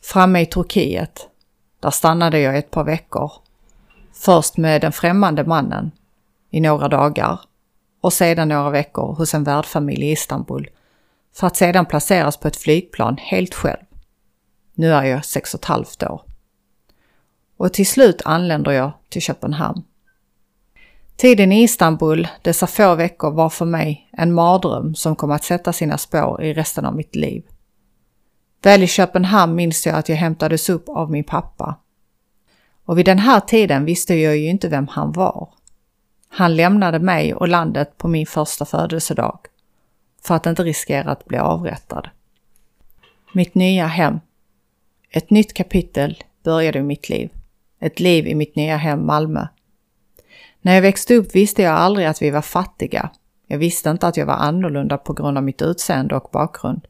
Framme 0.01 0.41
i 0.41 0.45
Turkiet, 0.45 1.27
där 1.79 1.91
stannade 1.91 2.39
jag 2.39 2.57
ett 2.57 2.71
par 2.71 2.83
veckor. 2.83 3.31
Först 4.19 4.57
med 4.57 4.81
den 4.81 4.91
främmande 4.91 5.43
mannen 5.43 5.91
i 6.49 6.59
några 6.61 6.87
dagar 6.87 7.39
och 8.01 8.13
sedan 8.13 8.47
några 8.47 8.69
veckor 8.69 9.15
hos 9.15 9.33
en 9.33 9.43
värdfamilj 9.43 10.05
i 10.05 10.11
Istanbul 10.11 10.69
för 11.35 11.47
att 11.47 11.57
sedan 11.57 11.85
placeras 11.85 12.37
på 12.37 12.47
ett 12.47 12.55
flygplan 12.55 13.17
helt 13.17 13.53
själv. 13.53 13.83
Nu 14.73 14.93
är 14.93 15.03
jag 15.03 15.25
sex 15.25 15.53
och 15.53 15.59
ett 15.59 15.65
halvt 15.65 16.03
år 16.03 16.21
och 17.57 17.73
till 17.73 17.87
slut 17.87 18.21
anländer 18.25 18.71
jag 18.71 18.91
till 19.09 19.21
Köpenhamn. 19.21 19.83
Tiden 21.15 21.51
i 21.51 21.63
Istanbul, 21.63 22.27
dessa 22.41 22.67
få 22.67 22.95
veckor, 22.95 23.31
var 23.31 23.49
för 23.49 23.65
mig 23.65 24.09
en 24.11 24.33
mardröm 24.33 24.95
som 24.95 25.15
kom 25.15 25.31
att 25.31 25.43
sätta 25.43 25.73
sina 25.73 25.97
spår 25.97 26.43
i 26.43 26.53
resten 26.53 26.85
av 26.85 26.95
mitt 26.95 27.15
liv. 27.15 27.43
Väl 28.61 28.83
i 28.83 28.87
Köpenhamn 28.87 29.55
minns 29.55 29.85
jag 29.85 29.95
att 29.95 30.09
jag 30.09 30.15
hämtades 30.15 30.69
upp 30.69 30.89
av 30.89 31.11
min 31.11 31.23
pappa. 31.23 31.75
Och 32.89 32.97
vid 32.97 33.05
den 33.05 33.19
här 33.19 33.39
tiden 33.39 33.85
visste 33.85 34.15
jag 34.15 34.37
ju 34.37 34.47
inte 34.47 34.67
vem 34.67 34.87
han 34.87 35.11
var. 35.11 35.49
Han 36.29 36.55
lämnade 36.55 36.99
mig 36.99 37.33
och 37.33 37.47
landet 37.47 37.97
på 37.97 38.07
min 38.07 38.25
första 38.25 38.65
födelsedag 38.65 39.39
för 40.23 40.35
att 40.35 40.45
inte 40.45 40.63
riskera 40.63 41.11
att 41.11 41.25
bli 41.25 41.37
avrättad. 41.37 42.09
Mitt 43.33 43.55
nya 43.55 43.87
hem. 43.87 44.19
Ett 45.09 45.29
nytt 45.29 45.53
kapitel 45.53 46.23
började 46.43 46.79
i 46.79 46.83
mitt 46.83 47.09
liv. 47.09 47.29
ett 47.79 47.99
liv 47.99 48.27
i 48.27 48.35
mitt 48.35 48.55
nya 48.55 48.77
hem 48.77 49.05
Malmö. 49.05 49.47
När 50.61 50.75
jag 50.75 50.81
växte 50.81 51.15
upp 51.15 51.35
visste 51.35 51.61
jag 51.61 51.73
aldrig 51.73 52.07
att 52.07 52.21
vi 52.21 52.29
var 52.29 52.41
fattiga. 52.41 53.09
Jag 53.47 53.57
visste 53.57 53.89
inte 53.89 54.07
att 54.07 54.17
jag 54.17 54.25
var 54.25 54.33
annorlunda 54.33 54.97
på 54.97 55.13
grund 55.13 55.37
av 55.37 55.43
mitt 55.43 55.61
utseende 55.61 56.15
och 56.15 56.29
bakgrund. 56.31 56.87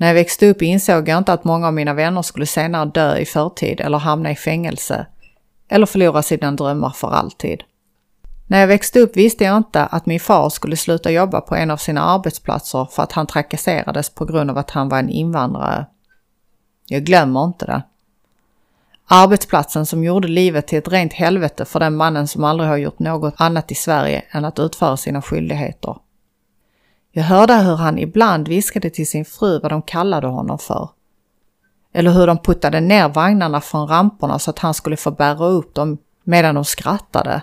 När 0.00 0.06
jag 0.06 0.14
växte 0.14 0.46
upp 0.46 0.62
insåg 0.62 1.08
jag 1.08 1.18
inte 1.18 1.32
att 1.32 1.44
många 1.44 1.66
av 1.66 1.74
mina 1.74 1.94
vänner 1.94 2.22
skulle 2.22 2.46
senare 2.46 2.90
dö 2.94 3.16
i 3.16 3.24
förtid 3.24 3.80
eller 3.80 3.98
hamna 3.98 4.30
i 4.30 4.36
fängelse 4.36 5.06
eller 5.68 5.86
förlora 5.86 6.22
sina 6.22 6.52
drömmar 6.52 6.90
för 6.90 7.10
alltid. 7.10 7.62
När 8.46 8.60
jag 8.60 8.66
växte 8.66 9.00
upp 9.00 9.16
visste 9.16 9.44
jag 9.44 9.56
inte 9.56 9.86
att 9.86 10.06
min 10.06 10.20
far 10.20 10.50
skulle 10.50 10.76
sluta 10.76 11.10
jobba 11.10 11.40
på 11.40 11.54
en 11.54 11.70
av 11.70 11.76
sina 11.76 12.02
arbetsplatser 12.02 12.88
för 12.90 13.02
att 13.02 13.12
han 13.12 13.26
trakasserades 13.26 14.10
på 14.10 14.24
grund 14.24 14.50
av 14.50 14.58
att 14.58 14.70
han 14.70 14.88
var 14.88 14.98
en 14.98 15.08
invandrare. 15.08 15.86
Jag 16.86 17.04
glömmer 17.04 17.44
inte 17.44 17.66
det. 17.66 17.82
Arbetsplatsen 19.06 19.86
som 19.86 20.04
gjorde 20.04 20.28
livet 20.28 20.66
till 20.66 20.78
ett 20.78 20.88
rent 20.88 21.12
helvete 21.12 21.64
för 21.64 21.80
den 21.80 21.96
mannen 21.96 22.28
som 22.28 22.44
aldrig 22.44 22.70
har 22.70 22.76
gjort 22.76 22.98
något 22.98 23.34
annat 23.36 23.72
i 23.72 23.74
Sverige 23.74 24.24
än 24.30 24.44
att 24.44 24.58
utföra 24.58 24.96
sina 24.96 25.22
skyldigheter. 25.22 25.96
Jag 27.18 27.24
hörde 27.24 27.54
hur 27.54 27.76
han 27.76 27.98
ibland 27.98 28.48
viskade 28.48 28.90
till 28.90 29.06
sin 29.06 29.24
fru 29.24 29.60
vad 29.60 29.72
de 29.72 29.82
kallade 29.82 30.26
honom 30.26 30.58
för. 30.58 30.88
Eller 31.92 32.10
hur 32.10 32.26
de 32.26 32.38
puttade 32.38 32.80
ner 32.80 33.08
vagnarna 33.08 33.60
från 33.60 33.88
ramperna 33.88 34.38
så 34.38 34.50
att 34.50 34.58
han 34.58 34.74
skulle 34.74 34.96
få 34.96 35.10
bära 35.10 35.46
upp 35.46 35.74
dem 35.74 35.98
medan 36.24 36.54
de 36.54 36.64
skrattade. 36.64 37.42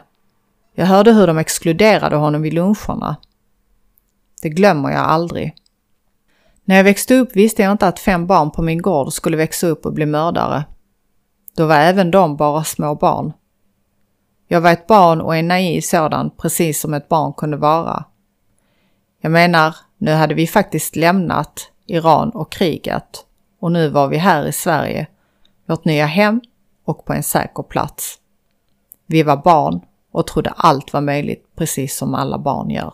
Jag 0.76 0.86
hörde 0.86 1.12
hur 1.12 1.28
de 1.28 1.38
exkluderade 1.38 2.16
honom 2.16 2.42
vid 2.42 2.54
luncherna. 2.54 3.16
Det 4.42 4.50
glömmer 4.50 4.92
jag 4.92 5.06
aldrig. 5.06 5.56
När 6.66 6.76
jag 6.76 6.84
växte 6.84 7.16
upp 7.16 7.36
visste 7.36 7.62
jag 7.62 7.72
inte 7.72 7.88
att 7.88 8.00
fem 8.00 8.28
barn 8.28 8.52
på 8.52 8.62
min 8.62 8.82
gård 8.82 9.14
skulle 9.14 9.38
växa 9.38 9.68
upp 9.68 9.86
och 9.86 9.94
bli 9.94 10.06
mördare. 10.06 10.64
Då 11.56 11.66
var 11.66 11.76
även 11.76 12.12
de 12.12 12.38
bara 12.38 12.64
små 12.64 12.96
barn. 12.96 13.34
Jag 14.48 14.62
var 14.62 14.72
ett 14.72 14.88
barn 14.88 15.22
och 15.22 15.36
en 15.36 15.48
naiv 15.48 15.82
sådan, 15.82 16.30
precis 16.38 16.82
som 16.82 16.94
ett 16.94 17.10
barn 17.10 17.34
kunde 17.34 17.58
vara. 17.58 18.06
Jag 19.26 19.32
menar, 19.32 19.76
nu 19.98 20.12
hade 20.12 20.34
vi 20.34 20.48
faktiskt 20.48 20.96
lämnat 20.96 21.72
Iran 21.86 22.30
och 22.30 22.52
kriget 22.52 23.26
och 23.60 23.72
nu 23.72 23.90
var 23.90 24.08
vi 24.08 24.18
här 24.18 24.48
i 24.48 24.52
Sverige, 24.52 25.08
vårt 25.66 25.86
nya 25.86 26.06
hem 26.06 26.42
och 26.86 27.06
på 27.06 27.14
en 27.14 27.24
säker 27.24 27.64
plats. 27.64 28.20
Vi 29.06 29.24
var 29.24 29.38
barn 29.38 29.82
och 30.12 30.28
trodde 30.28 30.50
allt 30.50 30.94
var 30.94 31.02
möjligt 31.02 31.46
precis 31.56 31.98
som 31.98 32.16
alla 32.16 32.38
barn 32.38 32.70
gör. 32.70 32.94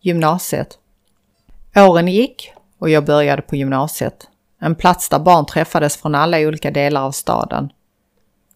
Gymnasiet. 0.00 0.78
Åren 1.76 2.08
gick 2.08 2.52
och 2.78 2.90
jag 2.90 3.04
började 3.04 3.42
på 3.42 3.56
gymnasiet. 3.56 4.28
En 4.60 4.74
plats 4.74 5.08
där 5.08 5.18
barn 5.18 5.46
träffades 5.46 5.96
från 5.96 6.14
alla 6.14 6.38
olika 6.38 6.70
delar 6.70 7.02
av 7.02 7.10
staden. 7.10 7.72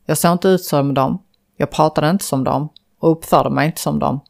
Jag 0.07 0.19
såg 0.19 0.33
inte 0.33 0.49
ut 0.49 0.65
som 0.65 0.95
dem, 0.95 1.23
jag 1.57 1.71
pratade 1.71 2.11
inte 2.11 2.25
som 2.25 2.45
dem 2.45 2.69
och 2.99 3.13
uppförde 3.13 3.51
mig 3.51 3.67
inte 3.67 3.81
som 3.81 3.99
dem. 3.99 4.21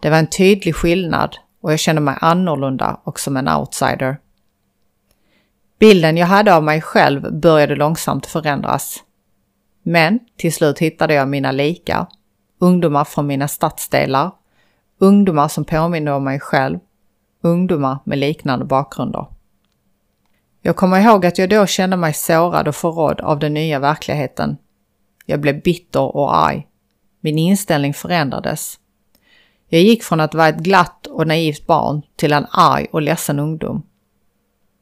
Det 0.00 0.10
var 0.10 0.18
en 0.18 0.26
tydlig 0.26 0.74
skillnad 0.74 1.36
och 1.60 1.72
jag 1.72 1.78
kände 1.78 2.00
mig 2.00 2.18
annorlunda 2.20 3.00
och 3.04 3.20
som 3.20 3.36
en 3.36 3.48
outsider. 3.48 4.16
Bilden 5.78 6.16
jag 6.16 6.26
hade 6.26 6.54
av 6.54 6.62
mig 6.62 6.80
själv 6.80 7.32
började 7.40 7.76
långsamt 7.76 8.26
förändras. 8.26 9.04
Men 9.82 10.18
till 10.36 10.52
slut 10.52 10.78
hittade 10.78 11.14
jag 11.14 11.28
mina 11.28 11.52
likar, 11.52 12.06
ungdomar 12.58 13.04
från 13.04 13.26
mina 13.26 13.48
stadsdelar, 13.48 14.30
ungdomar 14.98 15.48
som 15.48 15.64
påminner 15.64 16.12
om 16.12 16.24
mig 16.24 16.40
själv, 16.40 16.78
ungdomar 17.42 17.98
med 18.04 18.18
liknande 18.18 18.64
bakgrunder. 18.64 19.26
Jag 20.62 20.76
kommer 20.76 21.00
ihåg 21.00 21.26
att 21.26 21.38
jag 21.38 21.50
då 21.50 21.66
kände 21.66 21.96
mig 21.96 22.14
sårad 22.14 22.68
och 22.68 22.74
förrådd 22.76 23.20
av 23.20 23.38
den 23.38 23.54
nya 23.54 23.78
verkligheten. 23.78 24.56
Jag 25.26 25.40
blev 25.40 25.62
bitter 25.62 26.16
och 26.16 26.36
arg. 26.36 26.66
Min 27.20 27.38
inställning 27.38 27.94
förändrades. 27.94 28.78
Jag 29.72 29.82
gick 29.82 30.02
från 30.02 30.20
att 30.20 30.34
vara 30.34 30.48
ett 30.48 30.56
glatt 30.56 31.06
och 31.06 31.26
naivt 31.26 31.66
barn 31.66 32.02
till 32.16 32.32
en 32.32 32.46
arg 32.50 32.86
och 32.92 33.02
ledsen 33.02 33.38
ungdom. 33.38 33.82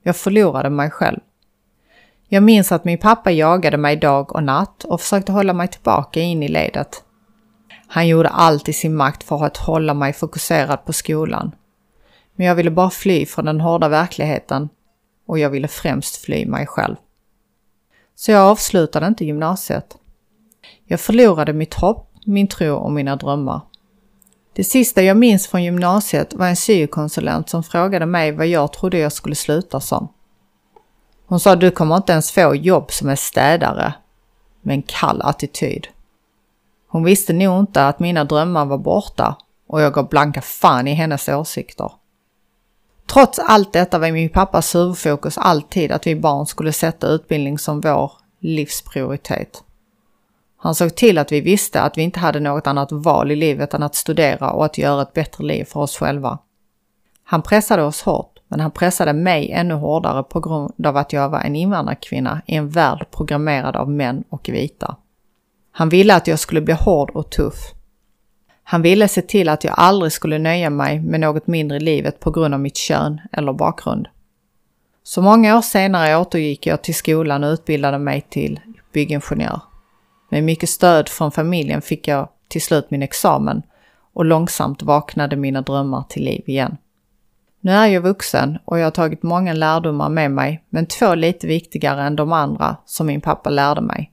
Jag 0.02 0.16
förlorade 0.16 0.70
mig 0.70 0.90
själv. 0.90 1.20
Jag 2.28 2.42
minns 2.42 2.72
att 2.72 2.84
min 2.84 2.98
pappa 2.98 3.30
jagade 3.30 3.76
mig 3.76 3.96
dag 3.96 4.34
och 4.34 4.42
natt 4.42 4.84
och 4.84 5.00
försökte 5.00 5.32
hålla 5.32 5.52
mig 5.52 5.68
tillbaka 5.68 6.20
in 6.20 6.42
i 6.42 6.48
ledet. 6.48 7.04
Han 7.86 8.08
gjorde 8.08 8.28
allt 8.28 8.68
i 8.68 8.72
sin 8.72 8.94
makt 8.94 9.22
för 9.22 9.44
att 9.44 9.56
hålla 9.56 9.94
mig 9.94 10.12
fokuserad 10.12 10.84
på 10.84 10.92
skolan. 10.92 11.54
Men 12.36 12.46
jag 12.46 12.54
ville 12.54 12.70
bara 12.70 12.90
fly 12.90 13.26
från 13.26 13.44
den 13.44 13.60
hårda 13.60 13.88
verkligheten 13.88 14.68
och 15.26 15.38
jag 15.38 15.50
ville 15.50 15.68
främst 15.68 16.16
fly 16.16 16.46
mig 16.46 16.66
själv. 16.66 16.96
Så 18.14 18.30
jag 18.30 18.50
avslutade 18.50 19.06
inte 19.06 19.24
gymnasiet. 19.24 19.96
Jag 20.84 21.00
förlorade 21.00 21.52
mitt 21.52 21.74
hopp, 21.74 22.12
min 22.26 22.48
tro 22.48 22.74
och 22.74 22.92
mina 22.92 23.16
drömmar. 23.16 23.60
Det 24.58 24.64
sista 24.64 25.02
jag 25.02 25.16
minns 25.16 25.46
från 25.46 25.64
gymnasiet 25.64 26.34
var 26.34 26.46
en 26.46 26.56
syokonsulent 26.56 27.48
som 27.48 27.62
frågade 27.62 28.06
mig 28.06 28.32
vad 28.32 28.46
jag 28.46 28.72
trodde 28.72 28.98
jag 28.98 29.12
skulle 29.12 29.34
sluta 29.34 29.80
som. 29.80 30.08
Hon 31.26 31.40
sa 31.40 31.56
du 31.56 31.70
kommer 31.70 31.96
inte 31.96 32.12
ens 32.12 32.30
få 32.30 32.54
jobb 32.54 32.92
som 32.92 33.08
är 33.08 33.16
städare. 33.16 33.92
Med 34.62 34.74
en 34.74 34.82
kall 34.82 35.22
attityd. 35.22 35.86
Hon 36.88 37.04
visste 37.04 37.32
nog 37.32 37.60
inte 37.60 37.86
att 37.86 38.00
mina 38.00 38.24
drömmar 38.24 38.64
var 38.64 38.78
borta 38.78 39.36
och 39.68 39.80
jag 39.82 39.92
gav 39.94 40.08
blanka 40.08 40.42
fan 40.42 40.88
i 40.88 40.94
hennes 40.94 41.28
åsikter. 41.28 41.92
Trots 43.12 43.38
allt 43.38 43.72
detta 43.72 43.98
var 43.98 44.10
min 44.10 44.30
pappas 44.30 44.74
huvudfokus 44.74 45.38
alltid 45.38 45.92
att 45.92 46.06
vi 46.06 46.16
barn 46.16 46.46
skulle 46.46 46.72
sätta 46.72 47.06
utbildning 47.06 47.58
som 47.58 47.80
vår 47.80 48.12
livsprioritet. 48.40 49.62
Han 50.60 50.74
såg 50.74 50.94
till 50.94 51.18
att 51.18 51.32
vi 51.32 51.40
visste 51.40 51.82
att 51.82 51.98
vi 51.98 52.02
inte 52.02 52.20
hade 52.20 52.40
något 52.40 52.66
annat 52.66 52.92
val 52.92 53.30
i 53.30 53.36
livet 53.36 53.74
än 53.74 53.82
att 53.82 53.94
studera 53.94 54.50
och 54.50 54.64
att 54.64 54.78
göra 54.78 55.02
ett 55.02 55.12
bättre 55.12 55.44
liv 55.44 55.64
för 55.64 55.80
oss 55.80 55.96
själva. 55.96 56.38
Han 57.24 57.42
pressade 57.42 57.82
oss 57.82 58.02
hårt, 58.02 58.38
men 58.48 58.60
han 58.60 58.70
pressade 58.70 59.12
mig 59.12 59.50
ännu 59.50 59.74
hårdare 59.74 60.22
på 60.22 60.40
grund 60.40 60.86
av 60.86 60.96
att 60.96 61.12
jag 61.12 61.28
var 61.28 61.40
en 61.40 61.56
invandrarkvinna 61.56 62.42
i 62.46 62.54
en 62.54 62.68
värld 62.68 63.06
programmerad 63.10 63.76
av 63.76 63.90
män 63.90 64.24
och 64.28 64.48
vita. 64.48 64.96
Han 65.72 65.88
ville 65.88 66.14
att 66.14 66.26
jag 66.26 66.38
skulle 66.38 66.60
bli 66.60 66.74
hård 66.74 67.10
och 67.10 67.30
tuff. 67.30 67.72
Han 68.62 68.82
ville 68.82 69.08
se 69.08 69.22
till 69.22 69.48
att 69.48 69.64
jag 69.64 69.74
aldrig 69.76 70.12
skulle 70.12 70.38
nöja 70.38 70.70
mig 70.70 71.00
med 71.00 71.20
något 71.20 71.46
mindre 71.46 71.76
i 71.76 71.80
livet 71.80 72.20
på 72.20 72.30
grund 72.30 72.54
av 72.54 72.60
mitt 72.60 72.76
kön 72.76 73.20
eller 73.32 73.52
bakgrund. 73.52 74.08
Så 75.02 75.22
många 75.22 75.56
år 75.56 75.62
senare 75.62 76.16
återgick 76.16 76.66
jag 76.66 76.82
till 76.82 76.94
skolan 76.94 77.44
och 77.44 77.52
utbildade 77.52 77.98
mig 77.98 78.26
till 78.30 78.60
byggingenjör. 78.92 79.60
Med 80.28 80.44
mycket 80.44 80.70
stöd 80.70 81.08
från 81.08 81.32
familjen 81.32 81.82
fick 81.82 82.08
jag 82.08 82.28
till 82.48 82.62
slut 82.62 82.90
min 82.90 83.02
examen 83.02 83.62
och 84.12 84.24
långsamt 84.24 84.82
vaknade 84.82 85.36
mina 85.36 85.62
drömmar 85.62 86.04
till 86.08 86.24
liv 86.24 86.42
igen. 86.46 86.76
Nu 87.60 87.72
är 87.72 87.86
jag 87.86 88.00
vuxen 88.00 88.58
och 88.64 88.78
jag 88.78 88.86
har 88.86 88.90
tagit 88.90 89.22
många 89.22 89.52
lärdomar 89.52 90.08
med 90.08 90.30
mig, 90.30 90.64
men 90.68 90.86
två 90.86 91.14
lite 91.14 91.46
viktigare 91.46 92.02
än 92.02 92.16
de 92.16 92.32
andra 92.32 92.76
som 92.84 93.06
min 93.06 93.20
pappa 93.20 93.50
lärde 93.50 93.80
mig. 93.80 94.12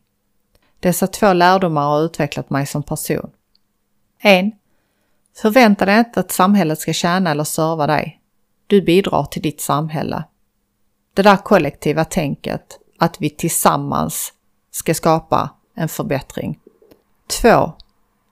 Dessa 0.79 1.07
två 1.07 1.33
lärdomar 1.33 1.81
har 1.81 2.01
utvecklat 2.01 2.49
mig 2.49 2.65
som 2.65 2.83
person. 2.83 3.29
1. 4.21 4.45
Förvänta 5.41 5.85
dig 5.85 5.99
inte 5.99 6.19
att 6.19 6.31
samhället 6.31 6.79
ska 6.79 6.93
tjäna 6.93 7.31
eller 7.31 7.43
serva 7.43 7.87
dig. 7.87 8.21
Du 8.67 8.81
bidrar 8.81 9.23
till 9.23 9.41
ditt 9.41 9.61
samhälle. 9.61 10.23
Det 11.13 11.21
där 11.21 11.37
kollektiva 11.37 12.05
tänket, 12.05 12.79
att 12.99 13.21
vi 13.21 13.29
tillsammans 13.29 14.33
ska 14.71 14.93
skapa 14.93 15.49
en 15.75 15.89
förbättring. 15.89 16.59
2. 17.41 17.73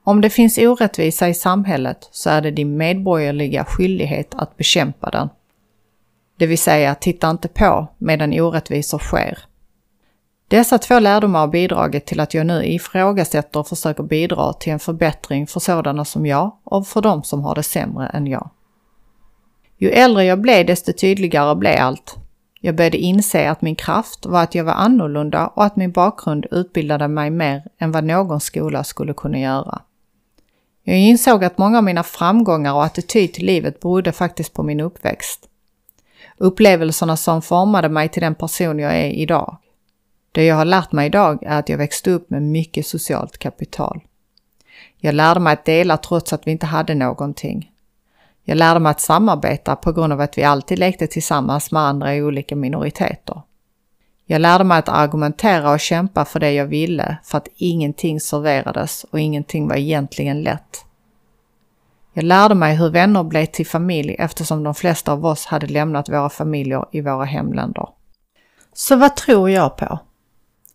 Om 0.03 0.21
det 0.21 0.29
finns 0.29 0.57
orättvisa 0.57 1.29
i 1.29 1.33
samhället 1.33 2.09
så 2.12 2.29
är 2.29 2.41
det 2.41 2.51
din 2.51 2.77
medborgerliga 2.77 3.65
skyldighet 3.65 4.35
att 4.35 4.57
bekämpa 4.57 5.09
den. 5.09 5.29
Det 6.38 6.47
vill 6.47 6.57
säga, 6.57 6.95
titta 6.95 7.29
inte 7.29 7.47
på 7.47 7.88
medan 7.97 8.39
orättvisor 8.39 9.00
sker. 9.00 9.39
Dessa 10.47 10.77
två 10.77 11.00
lärdomar 11.00 11.39
har 11.39 11.47
bidragit 11.47 12.05
till 12.05 12.19
att 12.19 12.33
jag 12.33 12.45
nu 12.45 12.65
ifrågasätter 12.65 13.59
och 13.59 13.67
försöker 13.67 14.03
bidra 14.03 14.53
till 14.53 14.73
en 14.73 14.79
förbättring 14.79 15.47
för 15.47 15.59
sådana 15.59 16.05
som 16.05 16.25
jag 16.25 16.51
och 16.63 16.88
för 16.88 17.01
de 17.01 17.23
som 17.23 17.43
har 17.43 17.55
det 17.55 17.63
sämre 17.63 18.07
än 18.07 18.27
jag. 18.27 18.50
Ju 19.77 19.89
äldre 19.89 20.23
jag 20.23 20.41
blev 20.41 20.65
desto 20.65 20.93
tydligare 20.93 21.55
blev 21.55 21.81
allt. 21.81 22.22
Jag 22.65 22.75
började 22.75 22.98
inse 22.98 23.50
att 23.50 23.62
min 23.62 23.75
kraft 23.75 24.25
var 24.25 24.43
att 24.43 24.55
jag 24.55 24.63
var 24.63 24.74
annorlunda 24.74 25.48
och 25.48 25.65
att 25.65 25.75
min 25.75 25.91
bakgrund 25.91 26.46
utbildade 26.51 27.08
mig 27.08 27.29
mer 27.29 27.63
än 27.77 27.91
vad 27.91 28.03
någon 28.03 28.39
skola 28.39 28.84
skulle 28.84 29.13
kunna 29.13 29.39
göra. 29.39 29.82
Jag 30.84 30.98
insåg 30.98 31.43
att 31.43 31.58
många 31.58 31.77
av 31.77 31.84
mina 31.84 32.03
framgångar 32.03 32.74
och 32.74 32.84
attityd 32.84 33.34
till 33.34 33.46
livet 33.46 33.79
berodde 33.79 34.12
faktiskt 34.12 34.53
på 34.53 34.63
min 34.63 34.79
uppväxt. 34.79 35.50
Upplevelserna 36.38 37.17
som 37.17 37.41
formade 37.41 37.89
mig 37.89 38.10
till 38.10 38.22
den 38.22 38.36
person 38.36 38.79
jag 38.79 38.98
är 38.98 39.10
idag. 39.10 39.58
Det 40.32 40.46
jag 40.46 40.55
har 40.55 40.65
lärt 40.65 40.91
mig 40.91 41.08
idag 41.08 41.43
är 41.43 41.60
att 41.60 41.70
jag 41.70 41.77
växte 41.77 42.12
upp 42.12 42.29
med 42.29 42.41
mycket 42.41 42.88
socialt 42.88 43.38
kapital. 43.38 44.01
Jag 44.98 45.15
lärde 45.15 45.39
mig 45.39 45.53
att 45.53 45.65
dela 45.65 45.98
trots 45.98 46.34
att 46.34 46.48
vi 46.48 46.51
inte 46.51 46.65
hade 46.65 46.96
någonting. 46.96 47.72
Jag 48.43 48.57
lärde 48.57 48.79
mig 48.79 48.89
att 48.89 49.01
samarbeta 49.01 49.75
på 49.75 49.91
grund 49.91 50.13
av 50.13 50.21
att 50.21 50.38
vi 50.38 50.43
alltid 50.43 50.79
lekte 50.79 51.07
tillsammans 51.07 51.71
med 51.71 51.81
andra 51.81 52.15
i 52.15 52.23
olika 52.23 52.55
minoriteter. 52.55 53.41
Jag 54.25 54.41
lärde 54.41 54.63
mig 54.63 54.79
att 54.79 54.89
argumentera 54.89 55.71
och 55.71 55.79
kämpa 55.79 56.25
för 56.25 56.39
det 56.39 56.51
jag 56.51 56.65
ville 56.65 57.17
för 57.23 57.38
att 57.38 57.47
ingenting 57.55 58.19
serverades 58.19 59.05
och 59.12 59.19
ingenting 59.19 59.67
var 59.67 59.75
egentligen 59.75 60.41
lätt. 60.41 60.85
Jag 62.13 62.25
lärde 62.25 62.55
mig 62.55 62.75
hur 62.75 62.89
vänner 62.89 63.23
blev 63.23 63.45
till 63.45 63.67
familj 63.67 64.15
eftersom 64.19 64.63
de 64.63 64.75
flesta 64.75 65.12
av 65.12 65.25
oss 65.25 65.45
hade 65.45 65.67
lämnat 65.67 66.09
våra 66.09 66.29
familjer 66.29 66.85
i 66.91 67.01
våra 67.01 67.25
hemländer. 67.25 67.88
Så 68.73 68.95
vad 68.95 69.15
tror 69.15 69.50
jag 69.50 69.77
på? 69.77 70.00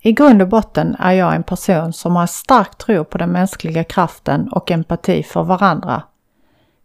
I 0.00 0.12
grund 0.12 0.42
och 0.42 0.48
botten 0.48 0.96
är 0.98 1.12
jag 1.12 1.34
en 1.34 1.42
person 1.42 1.92
som 1.92 2.16
har 2.16 2.26
stark 2.26 2.78
tro 2.78 3.04
på 3.04 3.18
den 3.18 3.32
mänskliga 3.32 3.84
kraften 3.84 4.48
och 4.52 4.70
empati 4.70 5.22
för 5.22 5.42
varandra. 5.42 6.02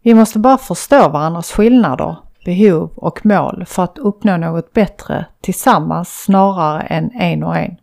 Vi 0.06 0.14
måste 0.14 0.40
bara 0.40 0.58
förstå 0.58 1.10
varandras 1.10 1.52
skillnader, 1.52 2.16
behov 2.46 2.92
och 2.96 3.26
mål 3.26 3.64
för 3.68 3.84
att 3.84 3.98
uppnå 3.98 4.38
något 4.38 4.74
bättre 4.74 5.26
tillsammans 5.42 6.24
snarare 6.24 6.82
än 6.82 7.12
en 7.12 7.44
och 7.44 7.58
en. 7.58 7.76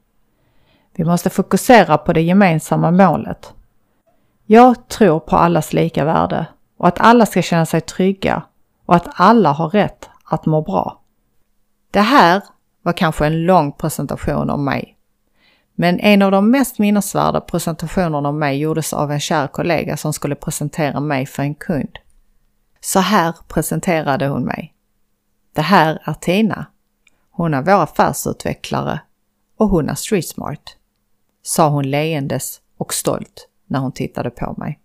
Vi 0.97 1.05
måste 1.05 1.31
fokusera 1.31 1.99
på 1.99 2.13
det 2.13 2.21
gemensamma 2.21 2.91
målet. 2.91 3.55
Jag 4.47 4.89
tror 4.89 5.21
på 5.21 5.37
allas 5.37 5.73
lika 5.73 6.05
värde 6.05 6.47
och 6.79 6.89
att 6.89 7.01
alla 7.01 7.27
ska 7.27 7.43
känna 7.43 7.67
sig 7.67 7.81
trygga 7.81 8.43
och 8.87 8.97
att 8.97 9.09
alla 9.15 9.53
har 9.53 9.69
rätt 9.69 10.09
att 10.25 10.47
må 10.47 10.63
bra. 10.63 11.01
Det 11.91 12.01
här 12.01 12.43
var 12.83 12.93
kanske 12.93 13.27
en 13.27 13.45
lång 13.47 13.73
presentation 13.73 14.51
om 14.51 14.65
mig. 14.65 14.97
Men 15.75 16.01
en 16.01 16.23
av 16.23 16.31
de 16.31 16.51
mest 16.51 16.79
minnesvärda 16.79 17.41
presentationerna 17.41 18.29
om 18.29 18.39
mig 18.39 18.59
gjordes 18.59 18.93
av 18.93 19.13
en 19.13 19.21
kär 19.21 19.47
kollega 19.47 19.97
som 19.97 20.13
skulle 20.13 20.35
presentera 20.35 21.01
mig 21.01 21.27
för 21.27 21.43
en 21.43 21.55
kund. 21.55 21.99
Så 22.81 22.99
här 23.01 23.35
presenterade 23.49 24.27
hon 24.27 24.45
mig. 24.45 24.75
Det 25.53 25.63
här 25.63 26.03
är 26.05 26.15
Tina. 26.15 26.67
Hon 27.31 27.55
är 27.55 27.63
vår 27.63 27.83
affärsutvecklare 27.83 29.01
och 29.57 29.69
hon 29.69 29.89
är 29.89 29.95
street 29.95 30.29
smart, 30.29 30.77
sa 31.43 31.69
hon 31.69 31.91
leendes 31.91 32.61
och 32.77 32.95
stolt 32.95 33.49
när 33.67 33.79
hon 33.79 33.93
tittade 33.93 34.31
på 34.31 34.55
mig. 34.59 34.81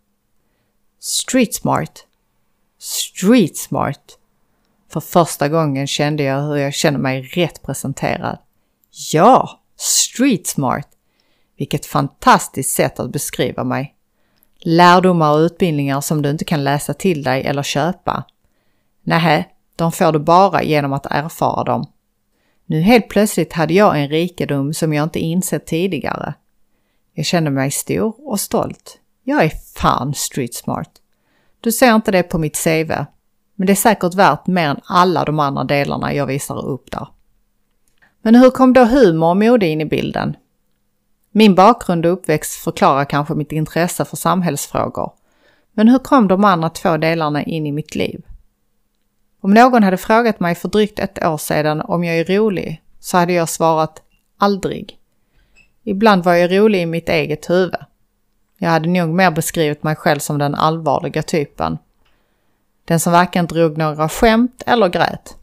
Street 1.00 1.54
smart. 1.54 2.08
Street 2.80 3.58
smart. 3.58 4.18
För 4.90 5.00
första 5.00 5.50
gången 5.50 5.88
kände 5.88 6.24
jag 6.24 6.42
hur 6.42 6.56
jag 6.56 6.74
kände 6.74 7.00
mig 7.00 7.22
rätt 7.22 7.62
presenterad. 7.62 8.38
Ja, 9.14 9.62
street 9.76 10.48
smart. 10.48 10.88
Vilket 11.58 11.86
fantastiskt 11.86 12.76
sätt 12.76 13.00
att 13.00 13.12
beskriva 13.12 13.64
mig. 13.64 13.95
Lärdomar 14.68 15.34
och 15.34 15.38
utbildningar 15.38 16.02
som 16.02 16.22
du 16.22 16.30
inte 16.30 16.46
kan 16.46 16.64
läsa 16.64 16.94
till 16.94 17.24
dig 17.24 17.44
eller 17.44 17.64
köpa. 17.64 18.24
Nähä, 19.04 19.46
de 19.76 19.92
får 19.92 20.12
du 20.12 20.20
bara 20.20 20.64
genom 20.64 20.94
att 20.94 21.06
erfara 21.06 21.64
dem. 21.64 21.86
Nu 22.66 22.82
helt 22.82 23.10
plötsligt 23.10 23.54
hade 23.54 23.74
jag 23.74 24.02
en 24.02 24.10
rikedom 24.10 24.74
som 24.74 24.94
jag 24.94 25.04
inte 25.04 25.20
insett 25.20 25.66
tidigare. 25.66 26.34
Jag 27.14 27.26
kände 27.26 27.52
mig 27.52 27.72
stor 27.72 28.16
och 28.30 28.40
stolt. 28.40 29.00
Jag 29.24 29.44
är 29.44 29.52
fan 29.76 30.14
street 30.14 30.54
smart. 30.54 30.92
Du 31.62 31.72
ser 31.72 31.96
inte 31.96 32.12
det 32.12 32.24
på 32.24 32.38
mitt 32.38 32.64
CV, 32.64 32.92
men 33.56 33.68
det 33.68 33.74
är 33.74 33.76
säkert 33.76 34.14
värt 34.14 34.48
mer 34.48 34.70
än 34.70 34.82
alla 34.84 35.26
de 35.26 35.40
andra 35.40 35.64
delarna 35.64 36.14
jag 36.14 36.26
visar 36.26 36.66
upp 36.66 36.92
där. 36.92 37.08
Men 38.22 38.36
hur 38.36 38.50
kom 38.50 38.74
då 38.74 38.86
humor 38.86 39.30
och 39.30 39.38
mode 39.38 39.68
in 39.68 39.82
i 39.82 39.86
bilden? 39.86 40.36
Min 41.38 41.56
bakgrund 41.56 42.06
och 42.06 42.14
uppväxt 42.14 42.54
förklarar 42.64 43.06
kanske 43.06 43.34
mitt 43.34 43.52
intresse 43.52 44.06
för 44.06 44.18
samhällsfrågor. 44.18 45.12
Men 45.72 45.88
hur 45.88 46.00
kom 46.00 46.28
de 46.28 46.44
andra 46.44 46.70
två 46.70 46.98
delarna 46.98 47.44
in 47.44 47.68
i 47.68 47.72
mitt 47.72 47.96
liv? 47.96 48.22
Om 49.42 49.54
någon 49.54 49.84
hade 49.84 49.98
frågat 49.98 50.40
mig 50.40 50.56
för 50.56 50.70
drygt 50.70 51.00
ett 51.00 51.26
år 51.26 51.38
sedan 51.38 51.82
om 51.82 52.04
jag 52.04 52.18
är 52.18 52.38
rolig 52.38 52.82
så 53.00 53.18
hade 53.18 53.34
jag 53.34 53.50
svarat 53.50 54.02
aldrig. 54.38 54.98
Ibland 55.84 56.24
var 56.24 56.34
jag 56.34 56.58
rolig 56.58 56.82
i 56.82 56.86
mitt 56.86 57.10
eget 57.10 57.50
huvud. 57.50 57.76
Jag 58.58 58.70
hade 58.70 58.90
nog 58.90 59.10
mer 59.10 59.32
beskrivit 59.32 59.84
mig 59.84 59.96
själv 59.96 60.20
som 60.20 60.38
den 60.38 60.56
allvarliga 60.56 61.24
typen. 61.24 61.78
Den 62.86 63.00
som 63.00 63.14
varken 63.14 63.46
drog 63.46 63.78
några 63.78 64.10
skämt 64.10 64.64
eller 64.66 64.90
grät. 64.90 65.38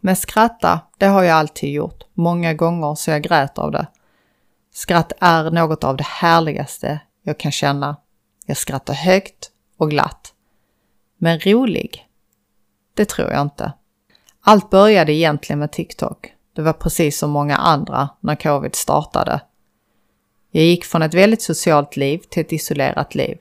Men 0.00 0.16
skratta, 0.16 0.80
det 0.98 1.06
har 1.06 1.22
jag 1.22 1.36
alltid 1.36 1.72
gjort. 1.72 2.04
Många 2.14 2.54
gånger 2.54 2.94
så 2.94 3.10
jag 3.10 3.22
grät 3.22 3.58
av 3.58 3.70
det. 3.70 3.86
Skratt 4.72 5.12
är 5.20 5.50
något 5.50 5.84
av 5.84 5.96
det 5.96 6.06
härligaste 6.06 7.00
jag 7.22 7.38
kan 7.38 7.52
känna. 7.52 7.96
Jag 8.46 8.56
skrattar 8.56 8.94
högt 8.94 9.50
och 9.76 9.90
glatt. 9.90 10.32
Men 11.18 11.40
rolig? 11.40 12.08
Det 12.94 13.04
tror 13.04 13.30
jag 13.30 13.42
inte. 13.42 13.72
Allt 14.40 14.70
började 14.70 15.12
egentligen 15.12 15.58
med 15.58 15.72
TikTok. 15.72 16.32
Det 16.56 16.62
var 16.62 16.72
precis 16.72 17.18
som 17.18 17.30
många 17.30 17.56
andra 17.56 18.08
när 18.20 18.34
covid 18.34 18.74
startade. 18.74 19.40
Jag 20.50 20.64
gick 20.64 20.84
från 20.84 21.02
ett 21.02 21.14
väldigt 21.14 21.42
socialt 21.42 21.96
liv 21.96 22.18
till 22.18 22.40
ett 22.40 22.52
isolerat 22.52 23.14
liv. 23.14 23.38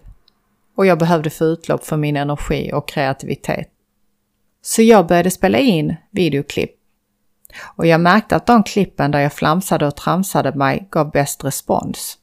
Och 0.75 0.85
jag 0.85 0.99
behövde 0.99 1.29
få 1.29 1.45
utlopp 1.45 1.83
för 1.83 1.97
min 1.97 2.17
energi 2.17 2.71
och 2.73 2.87
kreativitet. 2.87 3.67
Så 4.61 4.81
jag 4.81 5.07
började 5.07 5.31
spela 5.31 5.57
in 5.57 5.95
videoklipp. 6.11 6.80
Och 7.75 7.85
jag 7.85 8.01
märkte 8.01 8.35
att 8.35 8.45
de 8.45 8.63
klippen 8.63 9.11
där 9.11 9.19
jag 9.19 9.33
flamsade 9.33 9.87
och 9.87 9.95
tramsade 9.95 10.53
mig 10.55 10.87
gav 10.91 11.11
bäst 11.11 11.43
respons. 11.43 12.17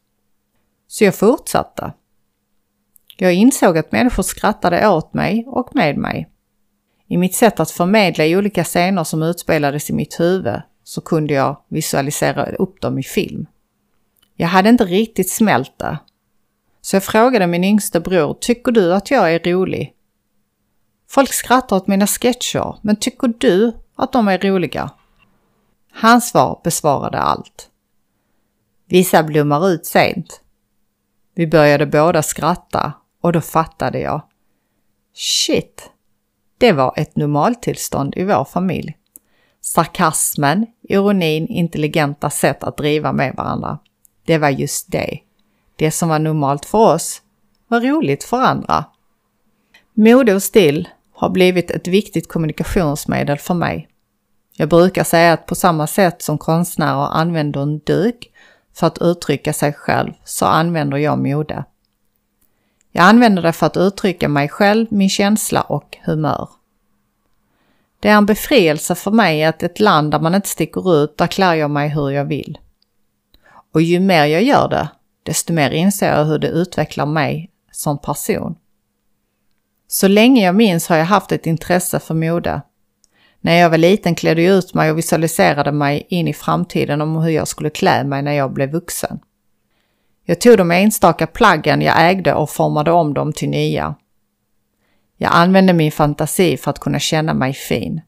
Så 0.89 1.05
jag 1.05 1.15
fortsatte. 1.15 1.93
Jag 3.17 3.35
insåg 3.35 3.79
att 3.79 3.93
människor 3.93 4.23
skrattade 4.23 4.89
åt 4.89 5.15
mig 5.15 5.45
och 5.47 5.75
med 5.75 5.97
mig. 5.97 6.29
I 7.07 7.17
mitt 7.17 7.35
sätt 7.35 7.61
att 7.61 7.71
förmedla 7.71 8.25
i 8.27 8.37
olika 8.37 8.65
scener 8.65 9.05
som 9.05 9.23
utspelades 9.23 9.91
i 9.91 9.93
mitt 9.93 10.21
huvud 10.21 10.63
så 10.85 11.01
kunde 11.01 11.35
jag 11.35 11.63
visualisera 11.69 12.47
upp 12.47 12.81
dem 12.81 12.99
i 12.99 13.03
film. 13.03 13.47
Jag 14.37 14.49
hade 14.49 14.69
inte 14.69 14.85
riktigt 14.85 15.31
smält 15.31 15.79
det. 15.79 15.99
Så 16.81 16.97
jag 16.97 17.05
frågade 17.05 17.47
min 17.47 17.65
yngste 17.65 18.01
bror, 18.01 18.37
tycker 18.41 18.73
du 18.73 18.95
att 18.95 19.11
jag 19.11 19.35
är 19.35 19.39
rolig? 19.39 19.95
Folk 21.11 21.33
skrattar 21.33 21.77
åt 21.77 21.87
mina 21.87 22.07
sketcher, 22.07 22.79
men 22.83 22.97
tycker 22.97 23.33
du 23.39 23.73
att 23.97 24.13
de 24.13 24.29
är 24.29 24.39
roliga? 24.39 24.91
Hans 25.93 26.29
svar 26.29 26.61
besvarade 26.65 27.19
allt. 27.19 27.71
Vissa 28.87 29.23
blommar 29.23 29.69
ut 29.69 29.87
sent. 29.87 30.41
Vi 31.35 31.47
började 31.47 31.87
båda 31.87 32.23
skratta 32.23 32.93
och 33.21 33.33
då 33.33 33.41
fattade 33.41 34.01
jag. 34.01 34.23
Shit! 35.15 35.91
Det 36.59 36.73
var 36.73 36.95
ett 36.97 37.17
normaltillstånd 37.17 38.17
i 38.17 38.25
vår 38.25 38.45
familj. 38.45 38.97
Sarkasmen, 39.61 40.67
ironin, 40.83 41.47
intelligenta 41.47 42.31
sätt 42.31 42.65
att 42.65 42.77
driva 42.77 43.13
med 43.13 43.35
varandra. 43.37 43.79
Det 44.25 44.39
var 44.39 44.49
just 44.49 44.93
det. 44.93 45.19
Det 45.77 45.91
som 45.91 46.09
var 46.09 46.19
normalt 46.19 46.65
för 46.65 46.95
oss 46.95 47.23
var 47.69 47.81
roligt 47.81 48.25
för 48.25 48.37
andra. 48.37 48.85
Mode 49.95 50.35
och 50.35 50.43
stil 50.43 50.89
har 51.13 51.31
blivit 51.31 51.71
ett 51.71 51.87
viktigt 51.89 52.29
kommunikationsmedel 52.29 53.39
för 53.39 53.55
mig. 53.55 53.88
Jag 54.61 54.69
brukar 54.69 55.05
säga 55.05 55.33
att 55.33 55.47
på 55.47 55.55
samma 55.55 55.87
sätt 55.87 56.23
som 56.23 56.39
konstnärer 56.39 57.09
använder 57.13 57.61
en 57.61 57.79
duk 57.79 58.31
för 58.75 58.87
att 58.87 58.99
uttrycka 59.01 59.53
sig 59.53 59.73
själv 59.73 60.13
så 60.25 60.47
använder 60.47 60.97
jag 60.97 61.19
mode. 61.19 61.65
Jag 62.93 63.05
använder 63.05 63.43
det 63.43 63.53
för 63.53 63.67
att 63.67 63.77
uttrycka 63.77 64.29
mig 64.29 64.49
själv, 64.49 64.87
min 64.91 65.09
känsla 65.09 65.61
och 65.61 65.97
humör. 66.05 66.49
Det 68.01 68.09
är 68.09 68.17
en 68.17 68.27
befrielse 68.27 68.95
för 68.95 69.11
mig 69.11 69.45
att 69.45 69.63
ett 69.63 69.81
land 69.81 70.11
där 70.11 70.21
man 70.21 70.35
inte 70.35 70.49
sticker 70.49 71.03
ut, 71.03 71.19
där 71.19 71.27
klär 71.27 71.55
jag 71.55 71.71
mig 71.71 71.89
hur 71.89 72.11
jag 72.11 72.25
vill. 72.25 72.59
Och 73.75 73.83
ju 73.83 74.01
mer 74.01 74.25
jag 74.25 74.43
gör 74.43 74.69
det, 74.69 74.89
desto 75.23 75.53
mer 75.53 75.71
inser 75.71 76.17
jag 76.17 76.25
hur 76.25 76.39
det 76.39 76.49
utvecklar 76.49 77.07
mig 77.07 77.51
som 77.73 77.99
person. 77.99 78.57
Så 79.89 80.09
länge 80.09 80.45
jag 80.45 80.55
minns 80.55 80.89
har 80.89 80.97
jag 80.97 81.05
haft 81.05 81.33
ett 81.33 81.47
intresse 81.47 82.01
för 82.01 82.15
mode. 82.15 82.63
När 83.49 83.55
jag 83.55 83.71
var 83.71 83.79
liten 83.79 84.15
klädde 84.15 84.43
jag 84.43 84.59
ut 84.59 84.75
mig 84.75 84.91
och 84.91 84.99
visualiserade 84.99 85.73
mig 85.73 86.07
in 86.09 86.29
i 86.29 86.33
framtiden 86.33 87.01
om 87.01 87.17
hur 87.17 87.31
jag 87.31 87.49
skulle 87.49 87.71
klä 87.71 88.05
mig 88.05 88.23
när 88.23 88.33
jag 88.33 88.53
blev 88.53 88.71
vuxen. 88.71 89.19
Jag 90.25 90.41
tog 90.41 90.59
de 90.59 90.71
enstaka 90.71 91.27
plaggen 91.27 91.83
jag 91.83 92.11
ägde 92.11 92.35
och 92.35 92.51
formade 92.51 92.91
om 92.91 93.15
dem 93.15 93.33
till 93.33 93.49
nya. 93.49 93.95
Jag 95.17 95.31
använde 95.35 95.73
min 95.73 95.93
fantasi 95.93 96.57
för 96.57 96.71
att 96.71 96.79
kunna 96.79 96.99
känna 96.99 97.35
mig 97.35 97.53
fin. 97.53 98.01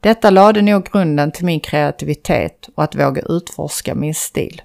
Detta 0.00 0.30
lade 0.30 0.62
nog 0.62 0.84
grunden 0.92 1.32
till 1.32 1.44
min 1.44 1.60
kreativitet 1.60 2.68
och 2.74 2.84
att 2.84 2.94
våga 2.94 3.22
utforska 3.28 3.94
min 3.94 4.14
stil. 4.14 4.62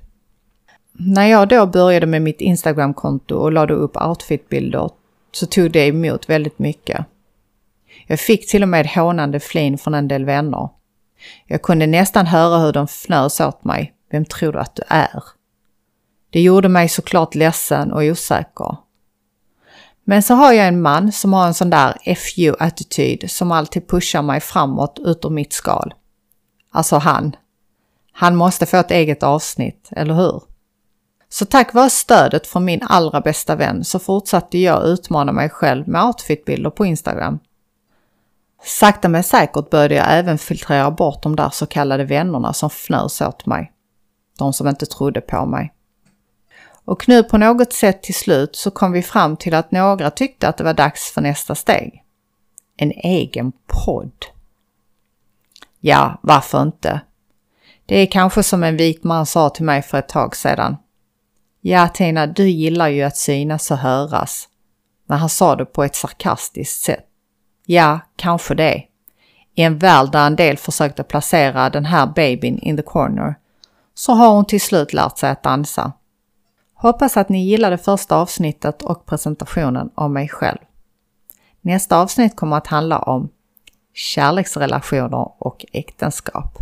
När 0.91 1.25
jag 1.25 1.47
då 1.47 1.65
började 1.65 2.05
med 2.05 2.21
mitt 2.21 2.41
Instagramkonto 2.41 3.35
och 3.35 3.51
lade 3.51 3.73
upp 3.73 4.01
outfitbilder 4.01 4.89
så 5.31 5.45
tog 5.45 5.71
det 5.71 5.87
emot 5.87 6.29
väldigt 6.29 6.59
mycket. 6.59 7.05
Jag 8.07 8.19
fick 8.19 8.49
till 8.49 8.63
och 8.63 8.69
med 8.69 8.87
hånande 8.87 9.39
flin 9.39 9.77
från 9.77 9.93
en 9.93 10.07
del 10.07 10.25
vänner. 10.25 10.69
Jag 11.47 11.61
kunde 11.61 11.87
nästan 11.87 12.27
höra 12.27 12.57
hur 12.57 12.73
de 12.73 12.87
fnös 12.87 13.39
åt 13.39 13.63
mig. 13.63 13.93
Vem 14.11 14.25
tror 14.25 14.53
du 14.53 14.59
att 14.59 14.75
du 14.75 14.83
är? 14.87 15.23
Det 16.29 16.41
gjorde 16.41 16.69
mig 16.69 16.89
såklart 16.89 17.35
ledsen 17.35 17.93
och 17.93 18.03
osäker. 18.03 18.77
Men 20.05 20.23
så 20.23 20.33
har 20.33 20.53
jag 20.53 20.67
en 20.67 20.81
man 20.81 21.11
som 21.11 21.33
har 21.33 21.47
en 21.47 21.53
sån 21.53 21.69
där 21.69 22.15
FU-attityd 22.15 23.31
som 23.31 23.51
alltid 23.51 23.87
pushar 23.87 24.21
mig 24.21 24.39
framåt 24.39 24.99
ut 24.99 25.25
ur 25.25 25.29
mitt 25.29 25.53
skal. 25.53 25.93
Alltså 26.71 26.97
han. 26.97 27.35
Han 28.11 28.35
måste 28.35 28.65
få 28.65 28.77
ett 28.77 28.91
eget 28.91 29.23
avsnitt, 29.23 29.89
eller 29.91 30.13
hur? 30.13 30.41
Så 31.29 31.45
tack 31.45 31.73
vare 31.73 31.89
stödet 31.89 32.47
från 32.47 32.65
min 32.65 32.83
allra 32.83 33.21
bästa 33.21 33.55
vän 33.55 33.83
så 33.83 33.99
fortsatte 33.99 34.57
jag 34.57 34.85
utmana 34.85 35.31
mig 35.31 35.49
själv 35.49 35.87
med 35.87 36.03
outfitbilder 36.03 36.69
på 36.69 36.85
Instagram. 36.85 37.39
Sakta 38.65 39.09
men 39.09 39.23
säkert 39.23 39.69
började 39.69 39.95
jag 39.95 40.05
även 40.09 40.37
filtrera 40.37 40.91
bort 40.91 41.23
de 41.23 41.35
där 41.35 41.49
så 41.49 41.65
kallade 41.65 42.03
vännerna 42.03 42.53
som 42.53 42.69
fnös 42.69 43.21
åt 43.21 43.45
mig. 43.45 43.71
De 44.37 44.53
som 44.53 44.67
inte 44.67 44.85
trodde 44.85 45.21
på 45.21 45.45
mig. 45.45 45.73
Och 46.85 47.09
nu 47.09 47.23
på 47.23 47.37
något 47.37 47.73
sätt 47.73 48.03
till 48.03 48.15
slut 48.15 48.55
så 48.55 48.71
kom 48.71 48.91
vi 48.91 49.01
fram 49.01 49.37
till 49.37 49.53
att 49.53 49.71
några 49.71 50.11
tyckte 50.11 50.47
att 50.47 50.57
det 50.57 50.63
var 50.63 50.73
dags 50.73 51.11
för 51.13 51.21
nästa 51.21 51.55
steg. 51.55 52.03
En 52.77 52.91
egen 52.91 53.51
podd. 53.67 54.25
Ja, 55.79 56.19
varför 56.21 56.61
inte? 56.61 57.01
Det 57.85 57.97
är 57.97 58.05
kanske 58.05 58.43
som 58.43 58.63
en 58.63 58.77
vit 58.77 59.03
man 59.03 59.25
sa 59.25 59.49
till 59.49 59.65
mig 59.65 59.81
för 59.81 59.97
ett 59.97 60.09
tag 60.09 60.35
sedan. 60.35 60.77
Ja 61.61 61.87
Tina, 61.87 62.27
du 62.27 62.49
gillar 62.49 62.87
ju 62.87 63.03
att 63.03 63.17
synas 63.17 63.71
och 63.71 63.77
höras. 63.77 64.49
Men 65.07 65.19
han 65.19 65.29
sa 65.29 65.55
det 65.55 65.65
på 65.65 65.83
ett 65.83 65.95
sarkastiskt 65.95 66.83
sätt. 66.83 67.05
Ja, 67.65 67.99
kanske 68.15 68.55
det. 68.55 68.83
I 69.55 69.61
en 69.61 69.77
värld 69.77 70.11
där 70.11 70.27
en 70.27 70.35
del 70.35 70.57
försökte 70.57 71.03
placera 71.03 71.69
den 71.69 71.85
här 71.85 72.07
babyn 72.07 72.59
in 72.59 72.77
the 72.77 72.83
corner 72.83 73.35
så 73.93 74.13
har 74.13 74.29
hon 74.29 74.45
till 74.45 74.61
slut 74.61 74.93
lärt 74.93 75.17
sig 75.17 75.29
att 75.29 75.43
dansa. 75.43 75.91
Hoppas 76.73 77.17
att 77.17 77.29
ni 77.29 77.45
gillade 77.45 77.77
första 77.77 78.15
avsnittet 78.15 78.81
och 78.81 79.05
presentationen 79.05 79.89
av 79.95 80.11
mig 80.11 80.29
själv. 80.29 80.59
Nästa 81.61 81.97
avsnitt 81.97 82.35
kommer 82.35 82.57
att 82.57 82.67
handla 82.67 82.99
om 82.99 83.29
kärleksrelationer 83.93 85.43
och 85.43 85.65
äktenskap. 85.71 86.57